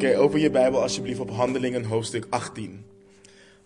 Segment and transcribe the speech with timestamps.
[0.00, 2.84] Oké, open je Bijbel alsjeblieft op Handelingen hoofdstuk 18.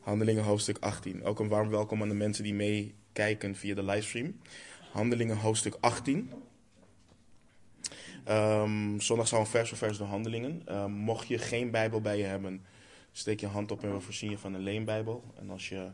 [0.01, 1.24] Handelingen hoofdstuk 18.
[1.24, 4.40] Ook een warm welkom aan de mensen die meekijken via de livestream.
[4.92, 6.31] Handelingen hoofdstuk 18.
[8.24, 10.62] Ehm, zondag zal een vers voor vers door Handelingen.
[10.65, 12.64] Ehm, mocht je geen Bijbel bij je hebben,
[13.12, 15.24] steek je hand op en we voorzien je van een leenbijbel.
[15.38, 15.90] En als je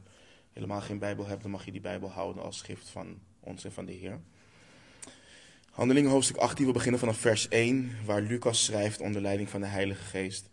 [0.53, 3.73] helemaal geen Bijbel hebt, dan mag je die Bijbel houden als gift van ons en
[3.73, 4.21] van de Heer.
[5.81, 9.67] Handelingen hoofdstuk 18, we beginnen vanaf vers 1, waar Lucas schrijft onder leiding van de
[9.67, 10.49] Heilige Geest.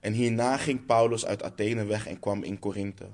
[0.00, 3.06] En hierna ging Paulus uit Athene weg en kwam in Korinthe.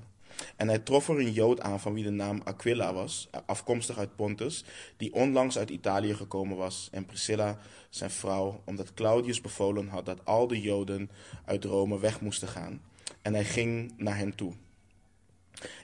[0.55, 4.15] En hij trof er een Jood aan van wie de naam Aquila was, afkomstig uit
[4.15, 4.63] Pontus,
[4.97, 7.57] die onlangs uit Italië gekomen was, en Priscilla,
[7.89, 11.09] zijn vrouw, omdat Claudius bevolen had dat al de Joden
[11.45, 12.81] uit Rome weg moesten gaan.
[13.21, 14.53] En hij ging naar hen toe.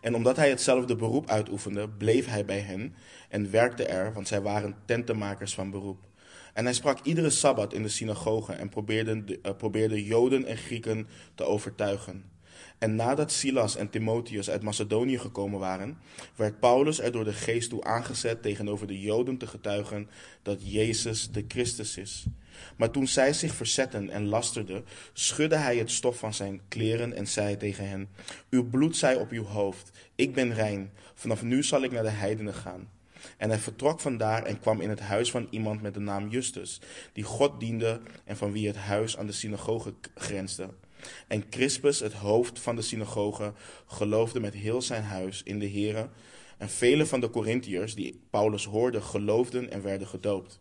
[0.02, 2.96] En omdat hij hetzelfde beroep uitoefende, bleef hij bij hen
[3.32, 6.00] en werkte er, want zij waren tentenmakers van beroep.
[6.54, 11.08] En hij sprak iedere sabbat in de synagoge en probeerde, uh, probeerde Joden en Grieken
[11.36, 12.30] te overtuigen.
[12.78, 15.98] En nadat Silas en Timotheus uit Macedonië gekomen waren,
[16.36, 20.10] werd Paulus er door de geest toe aangezet tegenover de Joden te getuigen
[20.42, 22.26] dat Jezus de Christus is.
[22.78, 27.28] Maar toen zij zich verzetten en lasterden, schudde hij het stof van zijn kleren en
[27.28, 28.10] zei tegen hen:
[28.50, 32.10] Uw bloed zij op uw hoofd, ik ben rein, vanaf nu zal ik naar de
[32.10, 32.90] heidenen gaan.
[33.42, 36.82] En hij vertrok vandaar en kwam in het huis van iemand met de naam Justus,
[37.14, 40.70] die God diende en van wie het huis aan de synagoge grensde.
[41.28, 43.54] En Crispus, het hoofd van de synagoge,
[43.86, 46.10] geloofde met heel zijn huis in de Here.
[46.58, 50.58] En vele van de Corinthiërs die Paulus hoorde, geloofden en werden gedoopt.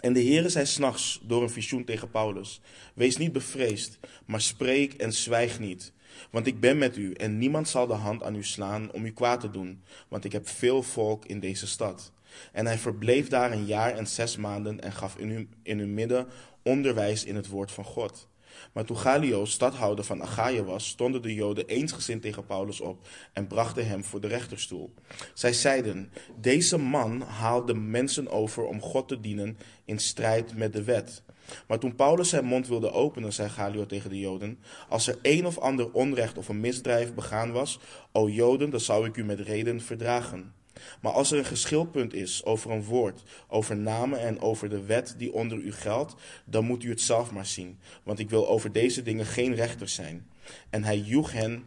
[0.00, 2.60] En de Heere zei s'nachts door een visioen tegen Paulus:
[2.94, 5.92] Wees niet bevreesd, maar spreek en zwijg niet.
[6.30, 9.12] Want ik ben met u en niemand zal de hand aan u slaan om u
[9.12, 12.12] kwaad te doen, want ik heb veel volk in deze stad.
[12.52, 15.94] En hij verbleef daar een jaar en zes maanden en gaf in, u, in hun
[15.94, 16.26] midden
[16.62, 18.28] onderwijs in het woord van God.
[18.72, 23.46] Maar toen Galio stadhouder van Achaia was, stonden de Joden eensgezind tegen Paulus op en
[23.46, 24.94] brachten hem voor de rechterstoel.
[25.34, 30.72] Zij zeiden: Deze man haalt de mensen over om God te dienen in strijd met
[30.72, 31.22] de wet.
[31.66, 35.46] Maar toen Paulus zijn mond wilde openen, zei Galio tegen de Joden: Als er een
[35.46, 37.78] of ander onrecht of een misdrijf begaan was,
[38.12, 40.52] o Joden, dan zou ik u met reden verdragen.
[41.00, 45.14] Maar als er een geschilpunt is over een woord, over namen en over de wet
[45.18, 47.78] die onder u geldt, dan moet u het zelf maar zien.
[48.02, 50.26] Want ik wil over deze dingen geen rechter zijn.
[50.70, 51.64] En hij joeg hen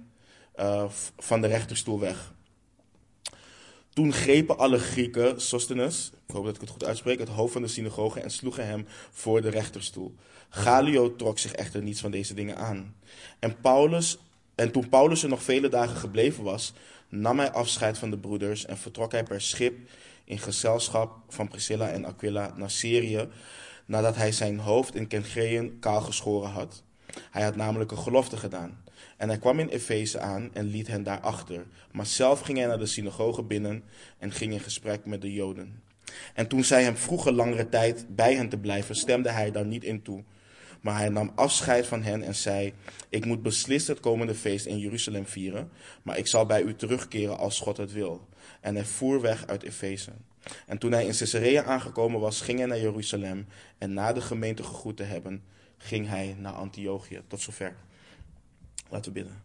[0.60, 0.86] uh,
[1.18, 2.34] van de rechterstoel weg.
[3.94, 7.62] Toen grepen alle Grieken Sostenes, ik hoop dat ik het goed uitspreek, het hoofd van
[7.62, 10.16] de synagoge en sloegen hem voor de rechterstoel.
[10.50, 12.96] Galio trok zich echter niets van deze dingen aan.
[13.40, 14.18] En, Paulus,
[14.56, 16.74] en toen Paulus er nog vele dagen gebleven was,
[17.10, 19.78] nam hij afscheid van de broeders en vertrok hij per schip
[20.24, 23.28] in gezelschap van Priscilla en Aquila naar Syrië,
[23.86, 26.84] nadat hij zijn hoofd in Kengreën kaal geschoren had.
[27.32, 28.83] Hij had namelijk een gelofte gedaan.
[29.18, 31.66] En hij kwam in Efeze aan en liet hen daar achter.
[31.92, 33.84] Maar zelf ging hij naar de synagoge binnen
[34.18, 35.82] en ging in gesprek met de Joden.
[36.34, 39.84] En toen zij hem vroegen langere tijd bij hen te blijven, stemde hij daar niet
[39.84, 40.24] in toe.
[40.82, 42.74] Maar hij nam afscheid van hen en zei:
[43.10, 45.72] Ik moet beslist het komende feest in Jeruzalem vieren,
[46.02, 48.28] maar ik zal bij u terugkeren als God het wil.
[48.62, 50.12] En hij voer weg uit Efeze.
[50.68, 53.48] En toen hij in Caesarea aangekomen was, ging hij naar Jeruzalem.
[53.78, 55.44] En na de gemeente gegroet te hebben,
[55.78, 57.22] ging hij naar Antiochië.
[57.28, 57.76] Tot zover.
[58.94, 59.42] Laten we bidden.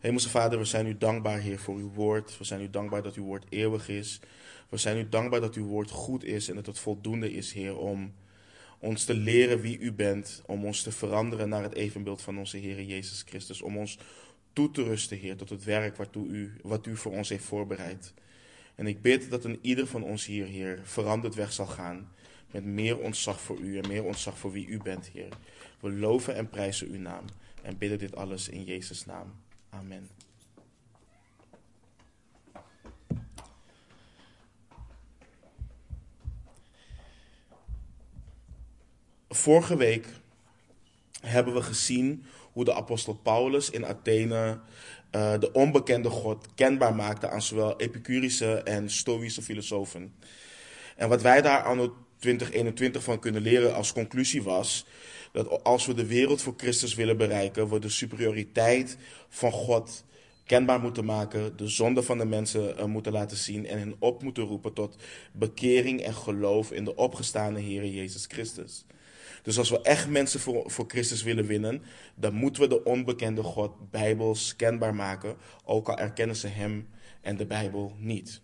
[0.00, 2.38] Hemelse Vader, we zijn u dankbaar, Heer, voor uw woord.
[2.38, 4.20] We zijn u dankbaar dat uw woord eeuwig is.
[4.68, 7.78] We zijn u dankbaar dat uw woord goed is en dat het voldoende is, Heer,
[7.78, 8.12] om
[8.78, 12.56] ons te leren wie u bent, om ons te veranderen naar het evenbeeld van onze
[12.56, 13.98] Heer Jezus Christus, om ons
[14.52, 18.14] toe te rusten, Heer, tot het werk waartoe u, wat u voor ons heeft voorbereid.
[18.74, 22.08] En ik bid dat een ieder van ons hier, Heer, veranderd weg zal gaan
[22.50, 25.28] met meer ontzag voor u en meer ontzag voor wie u bent, Heer.
[25.80, 27.24] We loven en prijzen uw naam
[27.62, 29.34] en bidden dit alles in Jezus' naam.
[29.70, 30.08] Amen.
[39.28, 40.06] Vorige week
[41.20, 44.60] hebben we gezien hoe de apostel Paulus in Athene
[45.12, 50.14] uh, de onbekende God kenbaar maakte aan zowel Epicurische en Stoïsche filosofen.
[50.96, 54.86] En wat wij daar anno 2021 van kunnen leren als conclusie was
[55.32, 58.96] dat als we de wereld voor Christus willen bereiken, we de superioriteit
[59.28, 60.04] van God
[60.44, 64.22] kenbaar moeten maken, de zonde van de mensen uh, moeten laten zien en hen op
[64.22, 64.96] moeten roepen tot
[65.32, 68.84] bekering en geloof in de opgestaande Heer Jezus Christus.
[69.42, 71.82] Dus als we echt mensen voor, voor Christus willen winnen,
[72.14, 76.88] dan moeten we de onbekende God bijbels kenbaar maken, ook al erkennen ze Hem
[77.20, 78.40] en de Bijbel niet.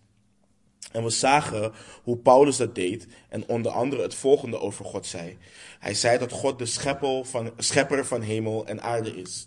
[0.96, 1.72] En we zagen
[2.02, 5.38] hoe Paulus dat deed en onder andere het volgende over God zei.
[5.78, 6.66] Hij zei dat God de
[7.25, 9.46] van, schepper van hemel en aarde is.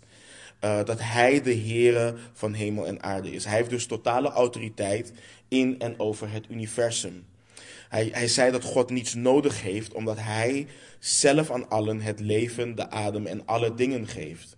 [0.64, 3.46] Uh, dat hij de Heere van hemel en aarde is.
[3.46, 5.14] Hij heeft dus totale autoriteit
[5.48, 7.26] in en over het universum.
[7.90, 10.68] Hij, hij zei dat God niets nodig heeft, omdat hij
[11.00, 14.58] zelf aan allen het leven, de adem en alle dingen geeft.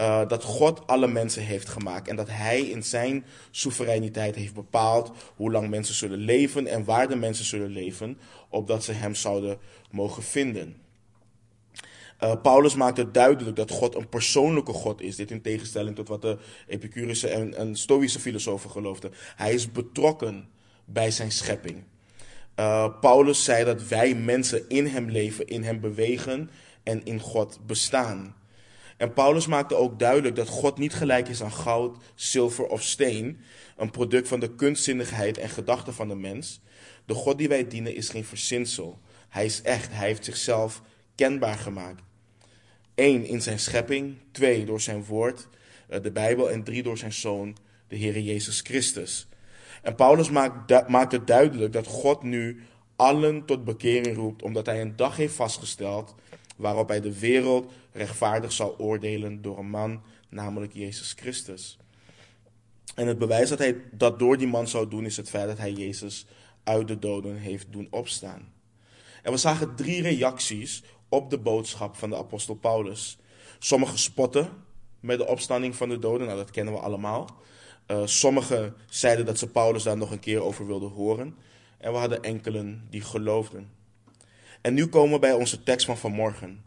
[0.00, 5.12] Uh, dat God alle mensen heeft gemaakt en dat Hij in zijn soevereiniteit heeft bepaald
[5.36, 8.18] hoe lang mensen zullen leven en waar de mensen zullen leven,
[8.48, 9.58] opdat ze Hem zouden
[9.90, 10.76] mogen vinden.
[12.22, 15.16] Uh, Paulus maakt het duidelijk dat God een persoonlijke God is.
[15.16, 19.12] Dit in tegenstelling tot wat de Epicurische en, en Stoïsche filosofen geloofden.
[19.36, 20.48] Hij is betrokken
[20.84, 21.84] bij zijn schepping.
[22.56, 26.50] Uh, Paulus zei dat wij mensen in hem leven, in hem bewegen
[26.82, 28.34] en in God bestaan.
[28.98, 33.40] En Paulus maakte ook duidelijk dat God niet gelijk is aan goud, zilver of steen,
[33.76, 36.60] een product van de kunstzinnigheid en gedachten van de mens.
[37.04, 38.98] De God die wij dienen is geen verzinsel.
[39.28, 40.82] Hij is echt, hij heeft zichzelf
[41.14, 42.02] kenbaar gemaakt.
[42.94, 44.16] Eén, in zijn schepping.
[44.32, 45.48] Twee, door zijn woord,
[45.88, 46.50] eh, de Bijbel.
[46.50, 47.56] En drie, door zijn zoon,
[47.88, 49.28] de Heer Jezus Christus.
[49.82, 52.62] En Paulus maakt, maakt het duidelijk dat God nu
[52.96, 56.14] allen tot bekering roept, omdat hij een dag heeft vastgesteld
[56.58, 61.78] waarop hij de wereld rechtvaardig zal oordelen door een man, namelijk Jezus Christus.
[62.94, 65.58] En het bewijs dat hij dat door die man zou doen, is het feit dat
[65.58, 66.26] hij Jezus
[66.64, 68.52] uit de doden heeft doen opstaan.
[69.22, 73.18] En we zagen drie reacties op de boodschap van de apostel Paulus.
[73.58, 74.48] Sommigen spotten
[75.00, 77.36] met de opstanding van de doden, nou dat kennen we allemaal.
[77.86, 81.36] Uh, sommigen zeiden dat ze Paulus daar nog een keer over wilden horen.
[81.78, 83.77] En we hadden enkelen die geloofden.
[84.60, 86.64] En nu komen we bij onze tekst van vanmorgen.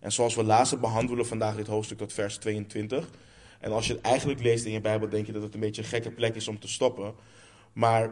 [0.00, 3.08] En zoals we lazen, behandelen vandaag dit hoofdstuk tot vers 22.
[3.60, 5.82] En als je het eigenlijk leest in je Bijbel, denk je dat het een beetje
[5.82, 7.14] een gekke plek is om te stoppen.
[7.72, 8.10] Maar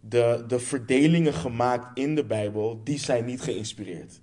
[0.00, 4.20] de, de verdelingen gemaakt in de Bijbel, die zijn niet geïnspireerd.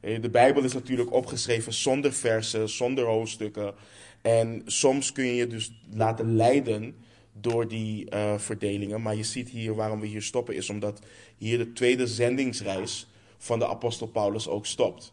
[0.00, 3.74] Eh, de Bijbel is natuurlijk opgeschreven zonder versen, zonder hoofdstukken.
[4.22, 6.94] En soms kun je je dus laten leiden
[7.32, 9.02] door die uh, verdelingen.
[9.02, 11.00] Maar je ziet hier waarom we hier stoppen, is omdat
[11.38, 13.06] hier de tweede zendingsreis
[13.38, 15.12] van de apostel Paulus ook stopt.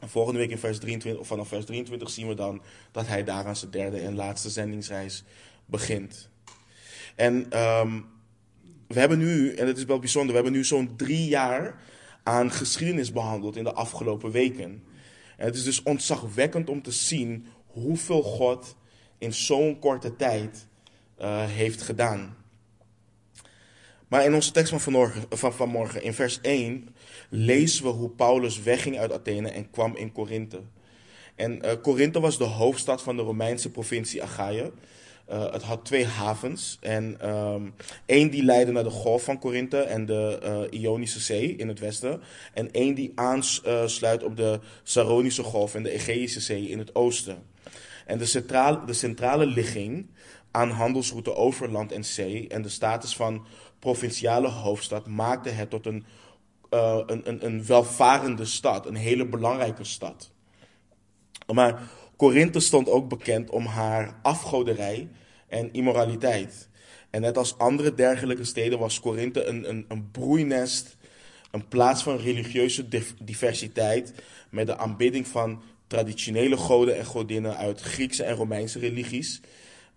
[0.00, 2.62] En volgende week in vers 23, of vanaf vers 23 zien we dan
[2.92, 5.24] dat hij daar aan zijn derde en laatste zendingsreis
[5.66, 6.28] begint.
[7.14, 8.06] En um,
[8.88, 11.82] we hebben nu, en het is wel bijzonder, we hebben nu zo'n drie jaar
[12.22, 14.84] aan geschiedenis behandeld in de afgelopen weken.
[15.36, 18.76] En het is dus ontzagwekkend om te zien hoeveel God
[19.18, 20.66] in zo'n korte tijd
[21.20, 22.36] uh, heeft gedaan.
[24.08, 26.93] Maar in onze tekst van van vanmorgen, in vers 1,
[27.34, 30.60] lezen we hoe Paulus wegging uit Athene en kwam in Korinthe.
[31.34, 34.70] En uh, Korinthe was de hoofdstad van de Romeinse provincie Achaia.
[35.30, 36.78] Uh, het had twee havens.
[36.80, 37.74] En um,
[38.06, 40.40] één die leidde naar de golf van Korinthe en de
[40.72, 42.20] uh, Ionische Zee in het westen.
[42.52, 47.42] En één die aansluit op de Saronische golf en de Egeïsche Zee in het oosten.
[48.06, 50.06] En de centrale, de centrale ligging
[50.50, 53.46] aan handelsroute over land en zee en de status van
[53.78, 56.04] provinciale hoofdstad maakte het tot een,
[56.74, 60.30] uh, een, een, een welvarende stad, een hele belangrijke stad.
[61.54, 61.82] Maar
[62.16, 65.08] Korinthe stond ook bekend om haar afgoderij
[65.48, 66.68] en immoraliteit.
[67.10, 70.96] En net als andere dergelijke steden was Korinthe een, een, een broeinest,
[71.50, 72.88] een plaats van religieuze
[73.22, 74.14] diversiteit
[74.50, 79.40] met de aanbidding van traditionele goden en godinnen uit Griekse en Romeinse religies,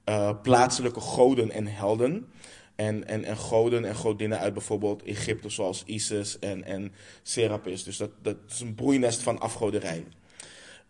[0.06, 2.32] uh, plaatselijke goden en helden.
[2.78, 6.94] En, en, en goden en godinnen uit bijvoorbeeld Egypte, zoals Isis en, en
[7.24, 7.84] Serapis.
[7.84, 10.04] Dus dat, dat is een broeinest van afgoderij.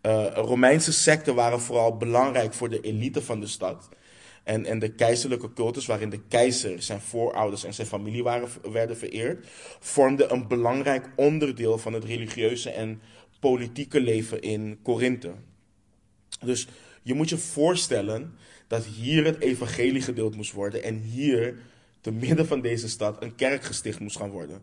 [0.02, 3.88] Uh, Romeinse secten waren vooral belangrijk voor de elite van de stad.
[4.44, 8.96] En, en de keizerlijke cultus, waarin de keizer, zijn voorouders en zijn familie waren, werden
[8.96, 9.46] vereerd,
[9.80, 13.00] vormde een belangrijk onderdeel van het religieuze en
[13.40, 15.32] politieke leven in Korinthe.
[16.44, 16.68] Dus
[17.02, 18.34] je moet je voorstellen
[18.66, 21.58] dat hier het evangelie gedeeld moest worden en hier,
[22.08, 24.62] te midden van deze stad, een kerk gesticht moest gaan worden.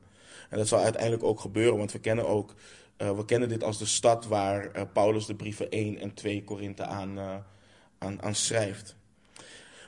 [0.49, 2.53] En dat zal uiteindelijk ook gebeuren, want we kennen ook,
[2.97, 6.43] uh, we kennen dit als de stad waar uh, Paulus de brieven 1 en 2
[6.43, 7.35] Korinthe aan, uh,
[7.97, 8.95] aan, aan schrijft.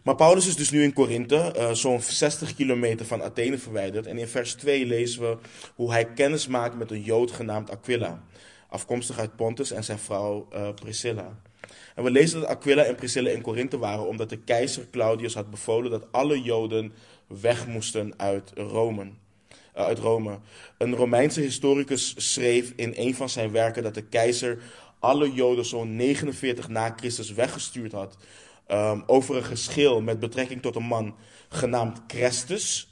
[0.04, 4.08] Maar Paulus is dus nu in Korinthe, zo'n 60 kilometer van Athene verwijderd.
[4.08, 5.38] En in vers 2 lezen we
[5.76, 8.24] hoe hij kennis maakt met een Jood genaamd Aquila
[8.70, 11.40] afkomstig uit Pontus en zijn vrouw Priscilla.
[11.96, 15.50] En we lezen dat Aquila en Priscilla in Korinthe waren omdat de keizer Claudius had
[15.50, 16.94] bevolen dat alle Joden
[17.28, 19.04] weg moesten uit Rome.
[19.04, 19.10] Uh,
[19.74, 20.40] uit Rome.
[20.78, 24.60] Een Romeinse historicus schreef in een van zijn werken dat de keizer
[25.00, 28.18] alle Joden zo'n 49 na Christus weggestuurd had
[28.72, 31.16] um, over een geschil met betrekking tot een man
[31.50, 32.88] genaamd Chrestus.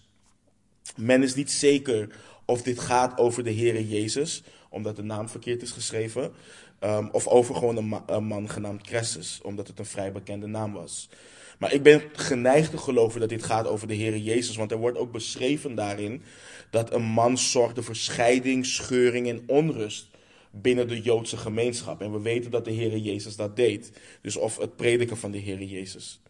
[0.96, 2.16] Men is niet zeker
[2.46, 6.34] of dit gaat over de Heere Jezus, omdat de naam verkeerd is geschreven.
[6.80, 10.74] Um, of over gewoon een, een, man genaamd Cressus, omdat het een vrij bekende naam
[10.74, 11.10] was.
[11.60, 14.78] Maar ik ben geneigd te geloven dat dit gaat over de Heere Jezus, want er
[14.78, 16.22] wordt ook beschreven daarin
[16.70, 20.08] dat een man zorgde voor scheiding, scheuring en onrust
[20.52, 22.02] binnen de Joodse gemeenschap.
[22.02, 23.92] En we weten dat de Heere Jezus dat deed.
[24.22, 26.22] Dus of het prediken van de Heere Jezus.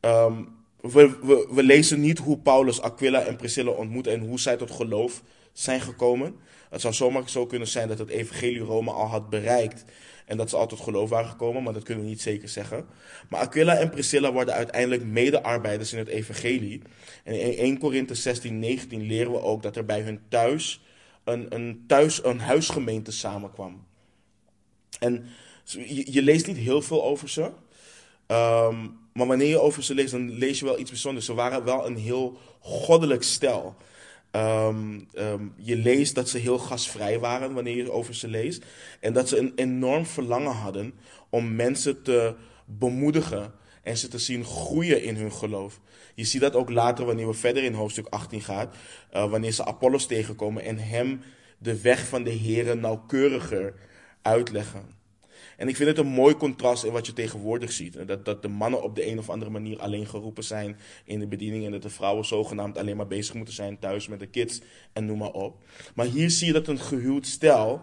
[0.00, 0.48] Um,
[0.80, 4.70] we, we, we, lezen niet hoe Paulus Aquila en Priscilla ontmoette en hoe zij tot
[4.70, 5.22] geloof
[5.52, 6.36] zijn gekomen.
[6.70, 9.84] Het zou zomaar zo kunnen zijn dat het evangelie Rome al had bereikt
[10.30, 12.86] en dat ze al tot geloof waren gekomen, maar dat kunnen we niet zeker zeggen.
[13.28, 16.82] Maar Aquila en Priscilla worden uiteindelijk medearbeiders in het evangelie.
[17.24, 20.82] En in 1 Korinthe 16, 19 leren we ook dat er bij hun thuis
[21.24, 23.86] een, een, thuis, een huisgemeente samenkwam.
[24.98, 25.26] En
[26.04, 27.42] je, leest niet heel veel over ze.
[28.26, 31.26] Um, maar wanneer je over ze leest, dan lees je wel iets bijzonders.
[31.26, 33.76] Ze waren wel een heel goddelijk stel.
[34.32, 38.64] Um, um, je leest dat ze heel gasvrij waren wanneer je over ze leest.
[39.00, 40.94] En dat ze een enorm verlangen hadden
[41.28, 42.34] om mensen te
[42.64, 45.80] bemoedigen en ze te zien groeien in hun geloof.
[46.14, 48.70] Je ziet dat ook later wanneer we verder in hoofdstuk 18 gaan.
[49.14, 51.20] Uh, wanneer ze Apollos tegenkomen en hem
[51.58, 53.74] de weg van de Here nauwkeuriger
[54.22, 54.99] uitleggen.
[55.60, 58.06] En ik vind het een mooi contrast in wat je tegenwoordig ziet.
[58.06, 61.26] Dat, dat de mannen op de een of andere manier alleen geroepen zijn in de
[61.26, 61.64] bediening.
[61.64, 64.60] En dat de vrouwen zogenaamd alleen maar bezig moeten zijn thuis met de kids
[64.92, 65.62] en noem maar op.
[65.94, 67.82] Maar hier zie je dat een gehuwd stel,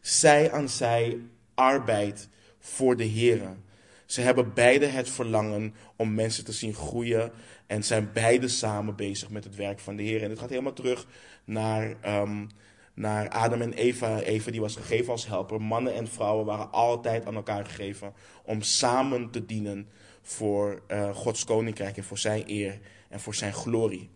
[0.00, 1.18] zij aan zij
[1.54, 3.64] arbeidt voor de heren.
[4.06, 7.32] Ze hebben beide het verlangen om mensen te zien groeien.
[7.66, 10.22] En zijn beide samen bezig met het werk van de Heer.
[10.22, 11.06] En het gaat helemaal terug
[11.44, 12.48] naar um,
[12.98, 14.20] naar Adam en Eva.
[14.20, 15.62] Eva die was gegeven als helper.
[15.62, 18.12] Mannen en vrouwen waren altijd aan elkaar gegeven
[18.44, 19.88] om samen te dienen
[20.22, 22.78] voor uh, Gods koninkrijk en voor zijn eer
[23.08, 24.08] en voor zijn glorie.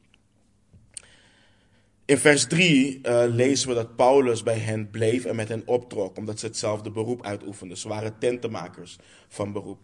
[2.05, 5.63] In vers 3 uh, eh, lezen we dat Paulus bij hen bleef en met hen
[5.67, 7.77] optrok, omdat ze hetzelfde beroep uitoefenden.
[7.77, 8.99] Ze waren tentenmakers
[9.29, 9.79] van beroep.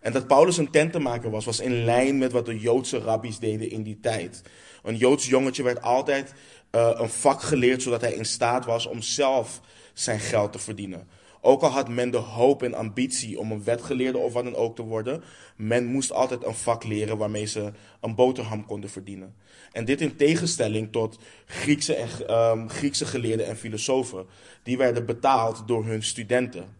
[0.00, 3.70] En dat Paulus een tentenmaker was, was in lijn met wat de Joodse rabbies deden
[3.70, 4.42] in die tijd.
[4.82, 6.34] Een Joods jongetje werd altijd
[6.72, 9.60] uh, een vak geleerd zodat hij in staat was om zelf
[9.92, 11.08] zijn geld te verdienen.
[11.40, 14.76] Ook al had men de hoop en ambitie om een wetgeleerde of wat dan ook
[14.76, 15.22] te worden,
[15.56, 19.34] men moest altijd een vak leren waarmee ze een boterham konden verdienen.
[19.72, 24.26] En dit in tegenstelling tot Griekse, en, um, Griekse geleerden en filosofen.
[24.62, 26.76] Die werden betaald door hun studenten.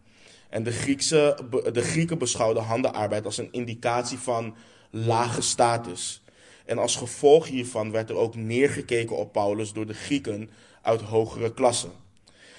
[0.48, 1.38] En de, Griekse,
[1.72, 4.54] de Grieken beschouwden handenarbeid als een indicatie van
[4.90, 6.22] lage status.
[6.68, 10.50] En als gevolg hiervan werd er ook neergekeken op Paulus door de Grieken
[10.82, 11.90] uit hogere klassen.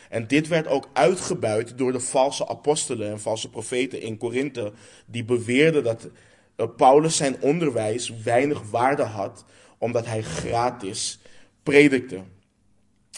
[0.10, 4.72] En dit werd ook uitgebuit door de valse apostelen en valse profeten in Korinthe,
[5.06, 6.08] die beweerden dat
[6.56, 9.46] eh, Paulus zijn onderwijs weinig waarde had,
[9.78, 11.20] omdat hij gratis
[11.64, 12.24] predikte.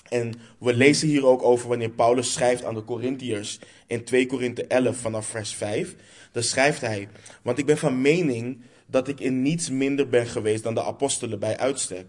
[0.09, 4.65] En we lezen hier ook over wanneer Paulus schrijft aan de Corinthiërs in 2 Korinthe
[4.67, 5.95] 11 vanaf vers 5.
[6.31, 7.09] Dan schrijft hij,
[7.41, 11.39] want ik ben van mening dat ik in niets minder ben geweest dan de apostelen
[11.39, 12.05] bij uitstek.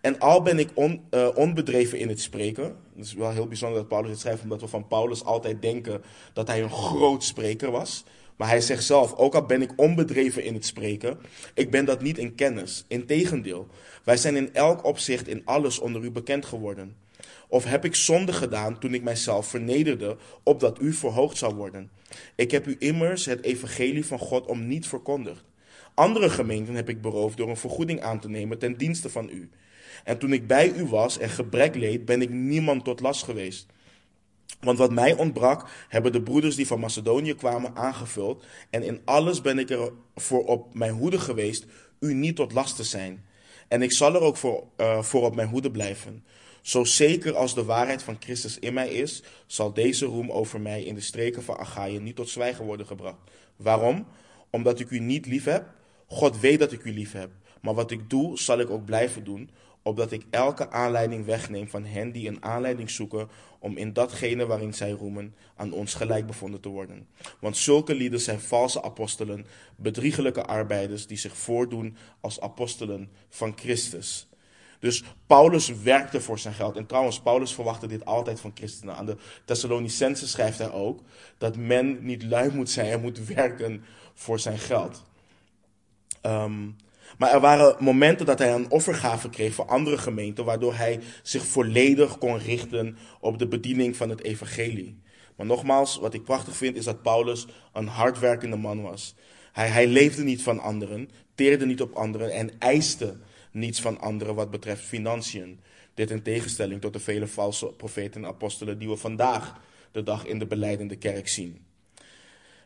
[0.00, 2.64] En al ben ik uh, onbedreven in het spreken.
[2.96, 6.02] Het is wel heel bijzonder dat Paulus dit schrijft, omdat we van Paulus altijd denken
[6.32, 8.04] dat hij een groot spreker was.
[8.36, 11.18] Maar hij zegt zelf, ook al ben ik onbedreven in het spreken,
[11.54, 12.84] ik ben dat niet in kennis.
[12.88, 13.66] Integendeel,
[14.04, 16.96] wij zijn in elk opzicht in alles onder u bekend geworden.
[17.48, 21.90] Of heb ik zonde gedaan toen ik mijzelf vernederde, opdat u verhoogd zou worden?
[22.34, 25.44] Ik heb u immers het evangelie van God om niet verkondigd.
[25.96, 29.50] Andere gemeenten heb ik beroofd door een vergoeding aan te nemen ten dienste van u.
[30.04, 33.66] En toen ik bij u was en gebrek leed, ben ik niemand tot last geweest.
[34.60, 38.44] Want wat mij ontbrak, hebben de broeders die van Macedonië kwamen aangevuld.
[38.70, 41.66] En in alles ben ik er voor op mijn hoede geweest,
[42.00, 43.24] u niet tot last te zijn.
[43.68, 46.24] En ik zal er ook voor, uh, voor op mijn hoede blijven.
[46.60, 50.82] Zo zeker als de waarheid van Christus in mij is, zal deze roem over mij
[50.82, 53.30] in de streken van Achaïe niet tot zwijgen worden gebracht.
[53.56, 54.06] Waarom?
[54.50, 55.74] Omdat ik u niet lief heb,
[56.06, 57.30] God weet dat ik u lief heb.
[57.60, 59.50] Maar wat ik doe, zal ik ook blijven doen,
[59.82, 64.74] opdat ik elke aanleiding wegneem van hen die een aanleiding zoeken om in datgene waarin
[64.74, 67.06] zij roemen aan ons gelijk bevonden te worden.
[67.40, 69.46] Want zulke lieden zijn valse apostelen,
[69.76, 74.28] bedriegelijke arbeiders die zich voordoen als apostelen van Christus.
[74.78, 76.76] Dus Paulus werkte voor zijn geld.
[76.76, 78.96] En trouwens, Paulus verwachtte dit altijd van christenen.
[78.96, 81.00] Aan de Thessalonicense schrijft hij ook
[81.38, 83.84] dat men niet lui moet zijn en moet werken
[84.14, 85.02] voor zijn geld.
[86.26, 86.76] Um,
[87.18, 91.46] maar er waren momenten dat hij een offergave kreeg voor andere gemeenten, waardoor hij zich
[91.46, 95.00] volledig kon richten op de bediening van het evangelie.
[95.36, 99.14] Maar nogmaals, wat ik prachtig vind, is dat Paulus een hardwerkende man was.
[99.52, 103.16] Hij, hij leefde niet van anderen, teerde niet op anderen en eiste
[103.50, 105.60] niets van anderen wat betreft financiën.
[105.94, 109.60] Dit in tegenstelling tot de vele valse profeten en apostelen die we vandaag
[109.92, 111.64] de dag in de beleidende kerk zien.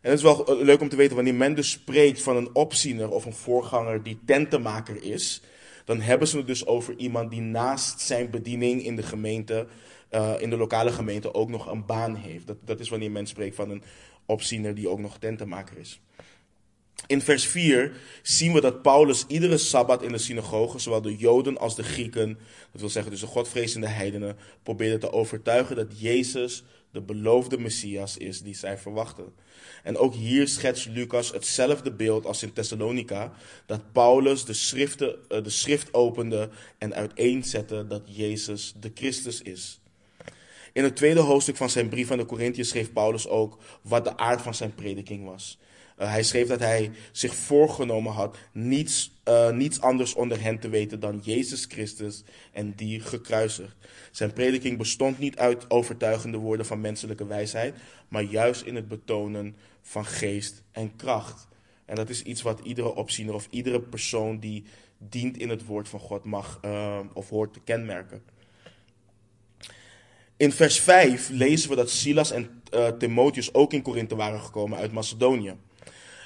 [0.00, 2.54] En het is wel eh, leuk om te weten, wanneer men dus spreekt van een
[2.54, 5.42] opziener of een voorganger die tentenmaker is,
[5.84, 9.66] dan hebben ze het dus over iemand die naast zijn bediening in de gemeente,
[10.10, 12.46] uh, in de lokale gemeente, ook nog een baan heeft.
[12.46, 13.82] Dat, dat is wanneer men spreekt van een
[14.26, 16.00] opziener die ook nog tentenmaker is.
[17.06, 17.92] In vers 4
[18.22, 22.38] zien we dat Paulus iedere sabbat in de synagoge, zowel de Joden als de Grieken,
[22.72, 28.16] dat wil zeggen dus de godvrezende heidenen, probeerde te overtuigen dat Jezus de beloofde Messias
[28.16, 29.34] is die zij verwachten.
[29.82, 33.32] En ook hier schetst Lucas hetzelfde beeld als in Thessalonica,
[33.66, 39.80] dat Paulus de, schriften, eh, de schrift opende en uiteenzette dat Jezus de Christus is.
[40.72, 44.16] In het tweede hoofdstuk van zijn brief aan de Corinthiërs schreef Paulus ook wat de
[44.16, 45.58] aard van zijn prediking was.
[46.00, 50.68] Uh, hij schreef dat hij zich voorgenomen had niets, uh, niets anders onder hen te
[50.68, 53.76] weten dan Jezus Christus en die gekruisigd.
[54.10, 57.74] Zijn prediking bestond niet uit overtuigende woorden van menselijke wijsheid,
[58.08, 61.48] maar juist in het betonen van geest en kracht.
[61.84, 64.64] En dat is iets wat iedere opziener of iedere persoon die
[64.98, 68.22] dient in het woord van God mag uh, of hoort te kenmerken.
[70.36, 74.78] In vers 5 lezen we dat Silas en uh, Timotheus ook in Korinthe waren gekomen
[74.78, 75.54] uit Macedonië.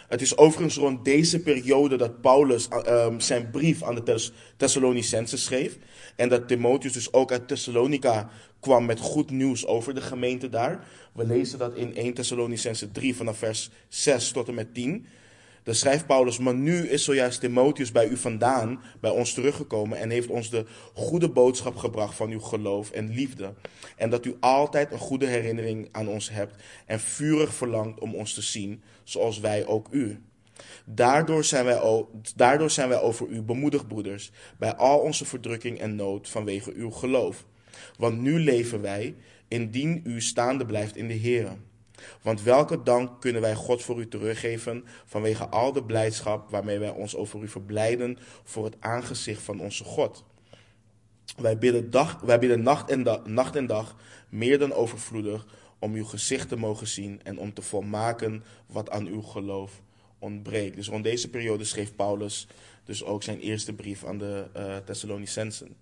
[0.08, 4.02] Het is overigens rond deze periode dat Paulus uh, zijn brief aan de
[4.56, 5.78] Thess schreef.
[6.16, 8.30] En dat Timotheus dus ook uit Thessalonica
[8.60, 10.86] kwam met goed nieuws over de gemeente daar.
[11.12, 15.06] We lezen dat in 1 Thessalonicense 3 vanaf vers 6 tot en met 10.
[15.64, 20.10] Dan schrijft Paulus, maar nu is zojuist Timotheus bij u vandaan, bij ons teruggekomen en
[20.10, 23.52] heeft ons de goede boodschap gebracht van uw geloof en liefde.
[23.96, 28.34] En dat u altijd een goede herinnering aan ons hebt en vurig verlangt om ons
[28.34, 30.20] te zien, zoals wij ook u.
[30.84, 32.04] Daardoor zijn, wij,
[32.36, 36.90] daardoor zijn wij over u bemoedigd, broeders, bij al onze verdrukking en nood vanwege uw
[36.90, 37.44] geloof.
[37.98, 39.14] Want nu leven wij,
[39.48, 41.56] indien u staande blijft in de Heer.
[42.22, 46.90] Want welke dank kunnen wij God voor u teruggeven vanwege al de blijdschap waarmee wij
[46.90, 50.24] ons over u verblijden voor het aangezicht van onze God?
[51.36, 53.96] Wij bidden, dag, wij bidden nacht, en dag, nacht en dag
[54.28, 55.46] meer dan overvloedig
[55.78, 59.82] om uw gezicht te mogen zien en om te volmaken wat aan uw geloof
[60.18, 60.76] ontbreekt.
[60.76, 62.46] Dus rond deze periode schreef Paulus
[62.84, 65.76] dus ook zijn eerste brief aan de uh, Thessalonicensen.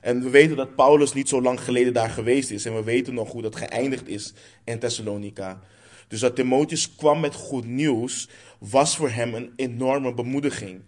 [0.00, 2.64] En we weten dat Paulus niet zo lang geleden daar geweest is.
[2.64, 4.32] En we weten nog hoe dat geëindigd is
[4.64, 5.60] in Thessalonica.
[6.08, 10.82] Dus dat Timotheus kwam met goed nieuws, was voor hem een enorme bemoediging.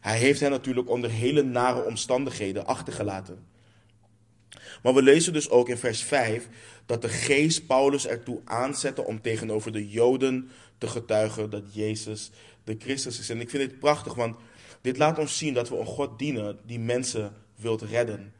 [0.00, 3.46] Hij heeft hen natuurlijk onder hele nare omstandigheden achtergelaten.
[4.82, 6.48] Maar we lezen dus ook in vers 5
[6.86, 12.30] dat de geest Paulus ertoe aanzette om tegenover de Joden te getuigen dat Jezus
[12.64, 13.30] de Christus is.
[13.30, 14.36] En ik vind dit prachtig, want
[14.80, 18.32] dit laat ons zien dat we een God dienen die mensen wilt redden.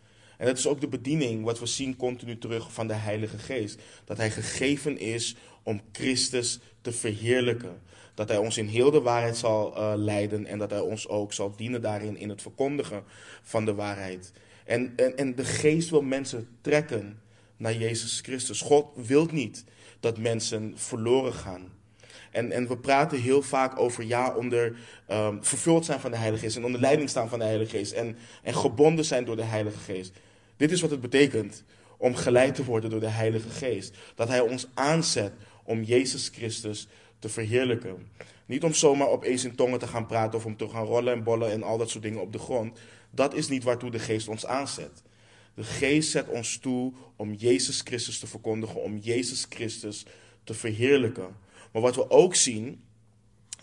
[0.45, 3.81] En dat is ook de bediening wat we zien continu terug van de Heilige Geest.
[4.05, 7.83] Dat Hij gegeven is om Christus te verheerlijken.
[8.15, 11.33] Dat Hij ons in heel de waarheid zal uh, leiden en dat Hij ons ook
[11.33, 13.05] zal dienen daarin in het verkondigen
[13.43, 14.33] van de waarheid.
[14.65, 17.21] En, en, en de Geest wil mensen trekken
[17.57, 18.61] naar Jezus Christus.
[18.61, 19.65] God wil niet
[20.01, 21.73] dat mensen verloren gaan.
[22.31, 24.77] En, en we praten heel vaak over ja, onder
[25.11, 27.93] um, vervuld zijn van de Heilige Geest en onder leiding staan van de Heilige Geest
[27.93, 30.13] en, en gebonden zijn door de Heilige Geest.
[30.57, 31.65] Dit is wat het betekent
[31.99, 33.97] om geleid te worden door de Heilige Geest.
[34.15, 35.33] Dat Hij ons aanzet
[35.65, 36.87] om Jezus Christus
[37.19, 38.11] te verheerlijken.
[38.47, 41.23] Niet om zomaar opeens in tongen te gaan praten of om te gaan rollen en
[41.23, 42.79] bollen en al dat soort dingen op de grond.
[43.11, 45.03] Dat is niet waartoe de Geest ons aanzet.
[45.55, 50.05] De Geest zet ons toe om Jezus Christus te verkondigen, om Jezus Christus
[50.45, 51.37] te verheerlijken.
[51.73, 52.83] Maar wat we ook zien,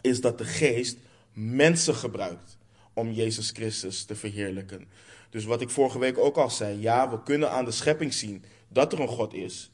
[0.02, 0.98] is dat de Geest
[1.34, 2.58] mensen gebruikt
[2.94, 4.88] om Jezus Christus te verheerlijken.
[5.32, 8.44] Dus wat ik vorige week ook al zei, ja, we kunnen aan de schepping zien
[8.68, 9.72] dat er een God is.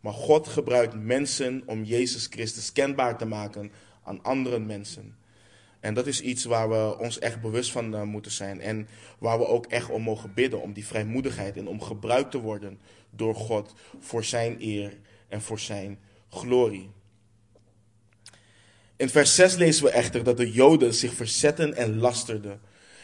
[0.00, 5.16] Maar God gebruikt mensen om Jezus Christus kenbaar te maken aan andere mensen.
[5.80, 8.60] En dat is iets waar we ons echt bewust van uh, moeten zijn.
[8.60, 10.62] En waar we ook echt om mogen bidden.
[10.62, 12.80] Om die vrijmoedigheid en om gebruikt te worden
[13.10, 16.90] door God voor zijn eer en voor zijn glorie.
[18.96, 22.60] In vers 6 lezen we echter dat de Joden zich verzetten en lasterden.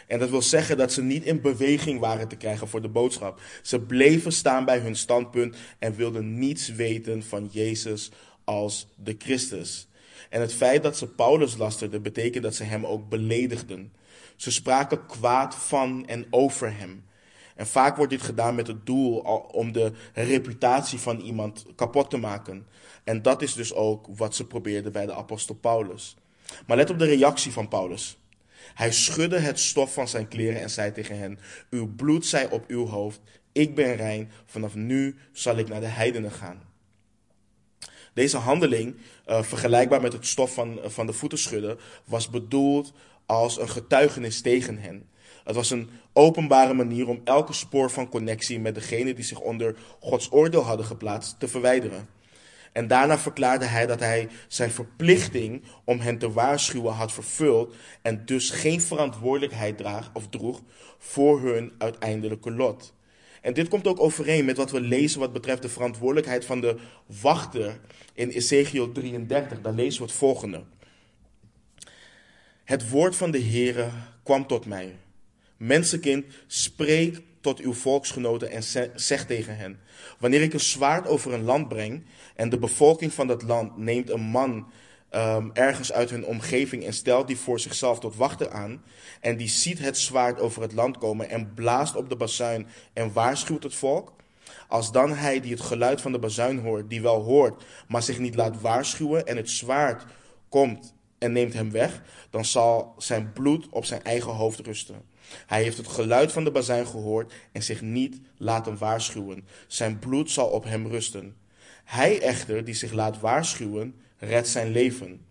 [0.07, 3.41] En dat wil zeggen dat ze niet in beweging waren te krijgen voor de boodschap.
[3.63, 8.11] Ze bleven staan bij hun standpunt en wilden niets weten van Jezus
[8.45, 9.89] als de Christus.
[10.31, 13.93] En het feit dat ze Paulus lasterden, betekent dat ze hem ook beledigden.
[14.37, 17.05] Ze spraken kwaad van en over hem.
[17.57, 19.17] En vaak wordt dit gedaan met het doel
[19.53, 22.67] om de reputatie van iemand kapot te maken.
[23.05, 26.17] En dat is dus ook wat ze probeerden bij de apostel Paulus.
[26.67, 28.17] Maar let op de reactie van Paulus.
[28.75, 31.39] Hij schudde het stof van zijn kleren en zei tegen hen:
[31.71, 33.21] Uw bloed zij op uw hoofd.
[33.53, 34.31] Ik ben rein.
[34.47, 36.63] Vanaf nu zal ik naar de heidenen gaan.
[38.15, 38.97] Deze handeling,
[39.29, 42.93] uh, vergelijkbaar met het stof van, van de voeten schudden, was bedoeld
[43.27, 45.09] als een getuigenis tegen hen.
[45.45, 49.77] Het was een openbare manier om elke spoor van connectie met degene die zich onder
[50.01, 52.09] Gods oordeel hadden geplaatst te verwijderen.
[52.73, 58.25] En daarna verklaarde hij dat hij zijn verplichting om hen te waarschuwen had vervuld en
[58.25, 60.63] dus geen verantwoordelijkheid draag, of droeg
[60.99, 62.95] voor hun uiteindelijke lot.
[63.41, 66.77] En dit komt ook overeen met wat we lezen wat betreft de verantwoordelijkheid van de
[67.07, 67.81] wachter
[68.15, 69.61] in Ezekiel 33.
[69.61, 70.65] Daar lezen we het volgende.
[72.65, 73.89] Het woord van de Heere
[74.23, 74.97] kwam tot mij.
[75.57, 78.63] Mensenkind, spreek tot uw volksgenoten en
[78.95, 79.81] zeg tegen hen:
[80.19, 82.05] Wanneer ik een zwaard over een land breng
[82.37, 84.71] en de bevolking van dat land neemt een man
[85.15, 88.83] um, ergens uit hun omgeving en stelt die voor zichzelf tot wachter aan,
[89.21, 93.13] en die ziet het zwaard over het land komen en blaast op de bazuin en
[93.13, 94.13] waarschuwt het volk,
[94.69, 98.19] als dan hij die het geluid van de bazuin hoort, die wel hoort, maar zich
[98.19, 100.05] niet laat waarschuwen en het zwaard
[100.49, 105.12] komt en neemt hem weg, dan zal zijn bloed op zijn eigen hoofd rusten.
[105.47, 109.45] Hij heeft het geluid van de bazuin gehoord en zich niet laten waarschuwen.
[109.67, 111.37] Zijn bloed zal op hem rusten.
[111.85, 115.27] Hij echter, die zich laat waarschuwen, redt zijn leven.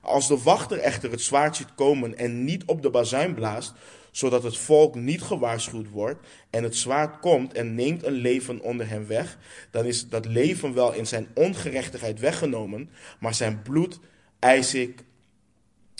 [0.00, 3.72] Als de wachter echter het zwaard ziet komen en niet op de bazuin blaast,
[4.10, 8.88] zodat het volk niet gewaarschuwd wordt, en het zwaard komt en neemt een leven onder
[8.88, 9.38] hem weg,
[9.70, 14.00] dan is dat leven wel in zijn ongerechtigheid weggenomen, maar zijn bloed
[14.38, 15.04] eis ik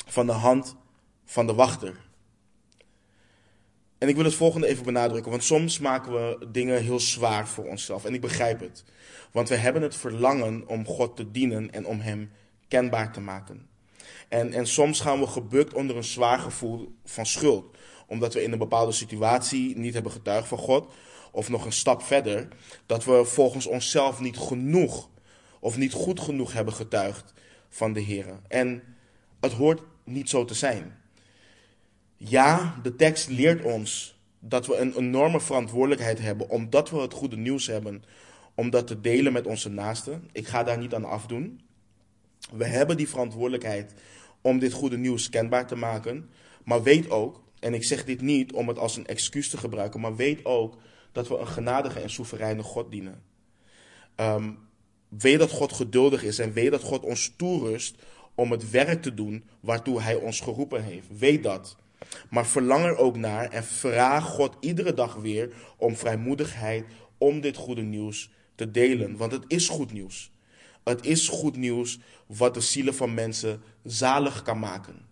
[0.06, 0.76] van de hand
[1.24, 1.96] van de wachter.
[4.02, 7.64] En ik wil het volgende even benadrukken, want soms maken we dingen heel zwaar voor
[7.64, 8.04] onszelf.
[8.04, 8.84] En ik begrijp het.
[9.32, 12.30] Want we hebben het verlangen om God te dienen en om Hem
[12.68, 13.68] kenbaar te maken.
[14.28, 17.76] En, en soms gaan we gebukt onder een zwaar gevoel van schuld.
[18.06, 20.92] Omdat we in een bepaalde situatie niet hebben getuigd van God.
[21.32, 22.48] Of nog een stap verder,
[22.86, 25.08] dat we volgens onszelf niet genoeg
[25.60, 27.32] of niet goed genoeg hebben getuigd
[27.68, 28.40] van de Heer.
[28.48, 28.82] En
[29.40, 31.01] het hoort niet zo te zijn.
[32.24, 37.36] Ja, de tekst leert ons dat we een enorme verantwoordelijkheid hebben, omdat we het goede
[37.36, 38.04] nieuws hebben,
[38.54, 40.28] om dat te delen met onze naasten.
[40.32, 41.60] Ik ga daar niet aan afdoen.
[42.52, 43.94] We hebben die verantwoordelijkheid
[44.40, 46.30] om dit goede nieuws kenbaar te maken.
[46.64, 50.00] Maar weet ook, en ik zeg dit niet om het als een excuus te gebruiken,
[50.00, 50.76] maar weet ook
[51.12, 53.22] dat we een genadige en soevereine God dienen.
[54.16, 54.58] Um,
[55.08, 58.02] weet dat God geduldig is en weet dat God ons toerust
[58.34, 61.06] om het werk te doen waartoe Hij ons geroepen heeft.
[61.18, 61.76] Weet dat.
[62.30, 66.84] Maar verlang er ook naar en vraag God iedere dag weer om vrijmoedigheid
[67.18, 69.16] om dit goede nieuws te delen.
[69.16, 70.30] Want het is goed nieuws.
[70.84, 75.10] Het is goed nieuws wat de zielen van mensen zalig kan maken.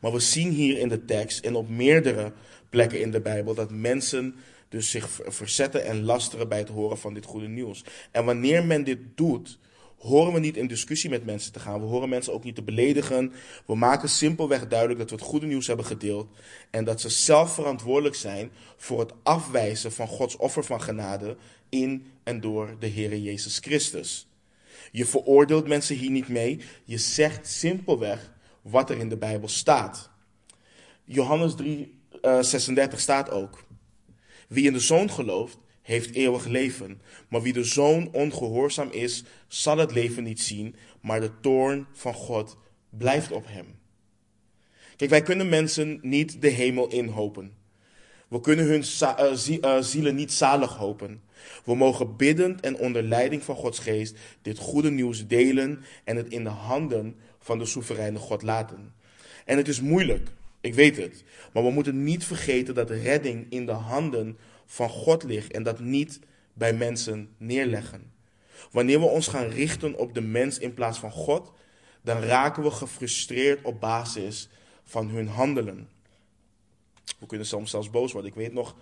[0.00, 2.32] Maar we zien hier in de tekst en op meerdere
[2.68, 4.34] plekken in de Bijbel dat mensen
[4.68, 7.84] dus zich verzetten en lasteren bij het horen van dit goede nieuws.
[8.10, 9.58] En wanneer men dit doet,
[9.98, 11.80] horen we niet in discussie met mensen te gaan.
[11.80, 13.32] We horen mensen ook niet te beledigen.
[13.66, 16.28] We maken simpelweg duidelijk dat we het goede nieuws hebben gedeeld.
[16.70, 21.36] En dat ze zelf verantwoordelijk zijn voor het afwijzen van Gods offer van genade
[21.68, 24.28] in en door de Heer Jezus Christus.
[24.92, 26.60] Je veroordeelt mensen hier niet mee.
[26.84, 28.32] Je zegt simpelweg
[28.62, 30.10] wat er in de Bijbel staat.
[31.04, 31.98] Johannes 3,
[32.40, 33.64] 36 eh, staat ook.
[34.48, 37.00] Wie in de zoon gelooft, heeft eeuwig leven.
[37.28, 42.14] Maar wie de zoon ongehoorzaam is, zal het leven niet zien, maar de toorn van
[42.14, 42.56] God
[42.90, 43.66] blijft op hem.
[44.96, 47.52] Kijk, wij kunnen mensen niet de hemel inhopen.
[48.28, 51.22] We kunnen hun eh, eh, zielen niet zalig hopen.
[51.64, 56.28] We mogen biddend en onder leiding van Gods geest dit goede nieuws delen en het
[56.28, 58.94] in de handen van de soevereine God laten.
[59.44, 60.28] En het is moeilijk,
[60.66, 61.24] ik weet het.
[61.52, 65.80] Maar we moeten niet vergeten dat redding in de handen van God ligt en dat
[65.80, 66.18] niet
[66.52, 68.12] bij mensen neerleggen.
[68.70, 71.52] Wanneer we ons gaan richten op de mens in plaats van God,
[72.02, 74.48] dan raken we gefrustreerd op basis
[74.84, 75.88] van hun handelen.
[77.18, 78.30] We kunnen soms zelfs boos worden.
[78.30, 78.76] Ik weet nog,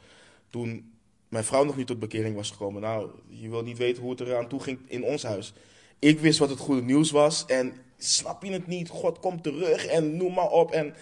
[0.51, 0.92] toen
[1.29, 2.83] mijn vrouw nog niet tot bekering was gekomen.
[2.83, 5.53] Nou, je wil niet weten hoe het eraan toe ging in ons huis.
[5.99, 8.88] Ik wist wat het goede nieuws was en snap je het niet?
[8.88, 10.70] God komt terug en noem maar op.
[10.70, 10.94] En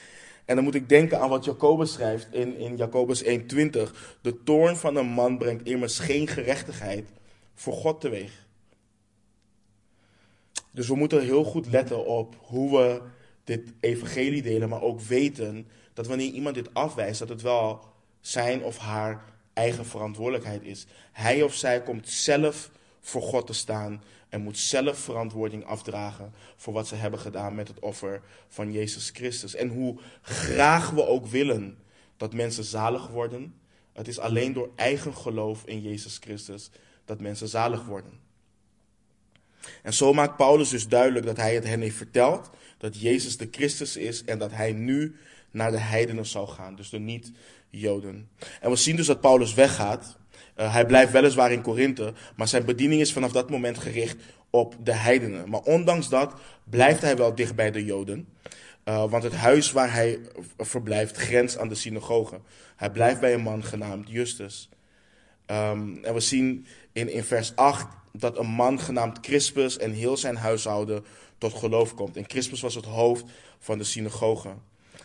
[0.44, 3.28] en dan moet ik denken aan wat Jacobus schrijft in, in Jacobus 1:20.
[4.20, 7.08] De toorn van een man brengt immers geen gerechtigheid
[7.54, 8.46] voor God teweeg.
[10.70, 13.02] Dus we moeten heel goed letten op hoe we
[13.44, 17.80] dit evangelie delen, maar ook weten dat wanneer iemand dit afwijst, dat het wel
[18.20, 20.86] zijn of haar eigen verantwoordelijkheid is.
[21.12, 22.70] Hij of zij komt zelf
[23.02, 27.68] voor God te staan en moet zelf verantwoording afdragen voor wat ze hebben gedaan met
[27.68, 29.54] het offer van Jezus Christus.
[29.54, 31.78] En hoe graag we ook willen
[32.16, 33.54] dat mensen zalig worden,
[33.92, 36.70] het is alleen door eigen geloof in Jezus Christus
[37.04, 38.20] dat mensen zalig worden.
[39.82, 43.48] En zo maakt Paulus dus duidelijk dat hij het hen heeft verteld, dat Jezus de
[43.50, 45.16] Christus is en dat hij nu
[45.50, 48.28] naar de heidenen zal gaan, dus de niet-Joden.
[48.60, 50.20] En we zien dus dat Paulus weggaat.
[50.56, 54.16] Uh, hij blijft weliswaar in Korinthe, maar zijn bediening is vanaf dat moment gericht
[54.50, 55.48] op de heidenen.
[55.48, 56.34] Maar ondanks dat
[56.64, 58.28] blijft hij wel dicht bij de Joden.
[58.84, 60.18] Uh, want het huis waar hij
[60.58, 62.40] verblijft grenst aan de synagoge.
[62.76, 64.68] Hij blijft bij een man genaamd Justus.
[65.46, 70.16] Um, en we zien in, in vers 8 dat een man genaamd Crispus en heel
[70.16, 71.04] zijn huishouden
[71.38, 72.16] tot geloof komt.
[72.16, 73.24] En Crispus was het hoofd
[73.58, 74.54] van de synagoge.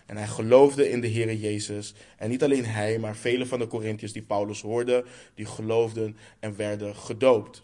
[0.08, 1.94] En hij geloofde in de Heer Jezus.
[2.18, 6.56] En niet alleen hij, maar vele van de Corinthiërs die Paulus hoorden, die geloofden en
[6.56, 7.64] werden gedoopt.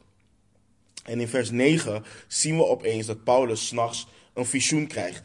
[1.03, 5.23] En in vers 9 zien we opeens dat Paulus s'nachts een visioen krijgt.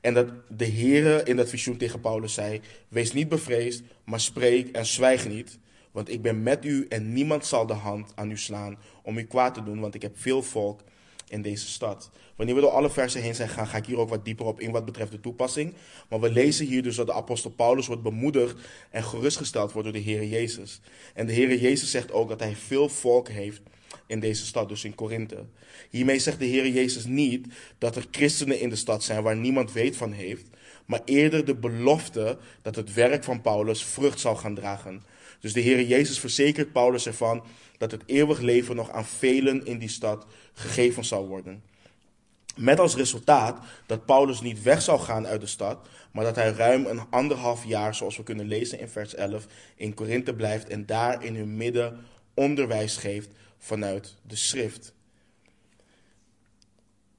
[0.00, 4.68] En dat de Heer in dat visioen tegen Paulus zei: Wees niet bevreesd, maar spreek
[4.68, 5.58] en zwijg niet.
[5.92, 9.24] Want ik ben met u en niemand zal de hand aan u slaan om u
[9.24, 10.80] kwaad te doen, want ik heb veel volk
[11.28, 12.10] in deze stad.
[12.36, 14.60] Wanneer we door alle versen heen zijn gaan, ga ik hier ook wat dieper op
[14.60, 15.74] in wat betreft de toepassing.
[16.08, 18.56] Maar we lezen hier dus dat de apostel Paulus wordt bemoedigd
[18.90, 20.80] en gerustgesteld wordt door de Heer Jezus.
[21.14, 23.60] En de Heer Jezus zegt ook dat hij veel volk heeft
[24.06, 25.44] in deze stad, dus in Korinthe.
[25.90, 27.46] Hiermee zegt de Heer Jezus niet
[27.78, 30.46] dat er christenen in de stad zijn waar niemand weet van heeft,
[30.86, 35.02] maar eerder de belofte dat het werk van Paulus vrucht zal gaan dragen.
[35.40, 37.44] Dus de Heer Jezus verzekert Paulus ervan
[37.78, 41.62] dat het eeuwig leven nog aan velen in die stad gegeven zal worden.
[42.56, 46.50] Met als resultaat dat Paulus niet weg zal gaan uit de stad, maar dat hij
[46.50, 49.46] ruim een anderhalf jaar, zoals we kunnen lezen in vers 11,
[49.76, 54.94] in Korinthe blijft en daar in hun midden onderwijs geeft vanuit de schrift.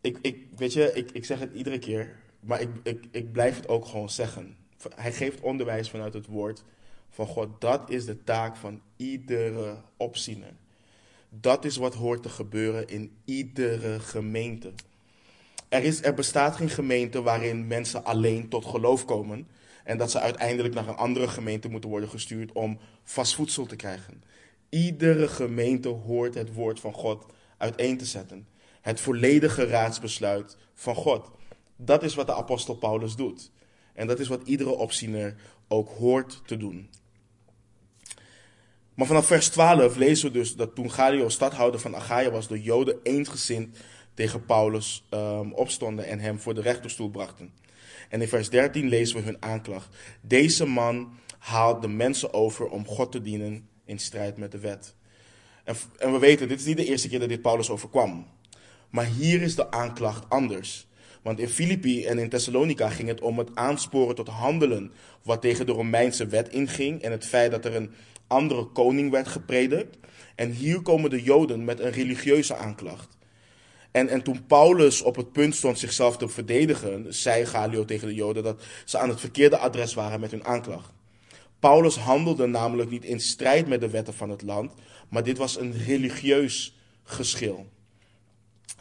[0.01, 3.55] Ik, ik, weet je, ik, ik zeg het iedere keer, maar ik, ik, ik blijf
[3.55, 4.58] het ook gewoon zeggen.
[4.95, 6.63] Hij geeft onderwijs vanuit het woord
[7.25, 7.62] van God.
[7.62, 10.53] Dat is de taak van iedere opziener.
[11.29, 14.71] Dat is wat hoort te gebeuren in iedere gemeente.
[15.69, 19.47] Er, is, er bestaat geen gemeente waarin mensen alleen tot geloof komen
[19.84, 23.75] en dat ze uiteindelijk naar een andere gemeente moeten worden gestuurd om vast voedsel te
[23.75, 24.23] krijgen.
[24.69, 27.25] Iedere gemeente hoort het woord van God
[27.58, 28.47] uiteen te zetten.
[28.82, 31.32] Het volledige raadsbesluit van God.
[31.75, 33.51] Dat is wat de apostel Paulus doet.
[33.93, 35.36] En dat is wat iedere opziener
[35.67, 36.89] ook hoort te doen.
[38.99, 42.62] Maar vanaf vers 12 lezen we dus dat toen Gallio stadhouder van Achaia was, de
[42.62, 43.77] Joden eensgezind
[44.13, 47.53] tegen Paulus um, opstonden en hem voor de rechterstoel brachten.
[48.09, 49.88] En in vers 13 lezen we hun aanklacht.
[50.21, 54.95] Deze man haalt de mensen over om God te dienen in strijd met de wet.
[55.63, 58.27] En, en we weten, dit is niet de eerste keer dat dit Paulus overkwam.
[58.89, 60.88] Maar hier is de aanklacht anders.
[61.21, 64.91] Want in Filippi en in Thessalonica ging het om het aansporen tot handelen
[65.23, 67.91] wat tegen de Romeinse wet inging en het feit dat er een
[68.29, 69.97] andere koning werd gepredikt.
[70.35, 73.17] En hier komen de Joden met een religieuze aanklacht.
[73.91, 78.13] En, en toen Paulus op het punt stond zichzelf te verdedigen, zei Galio tegen de
[78.13, 80.91] Joden dat ze aan het verkeerde adres waren met hun aanklacht.
[81.59, 84.73] Paulus handelde namelijk niet in strijd met de wetten van het land,
[85.09, 87.67] maar dit was een religieus geschil.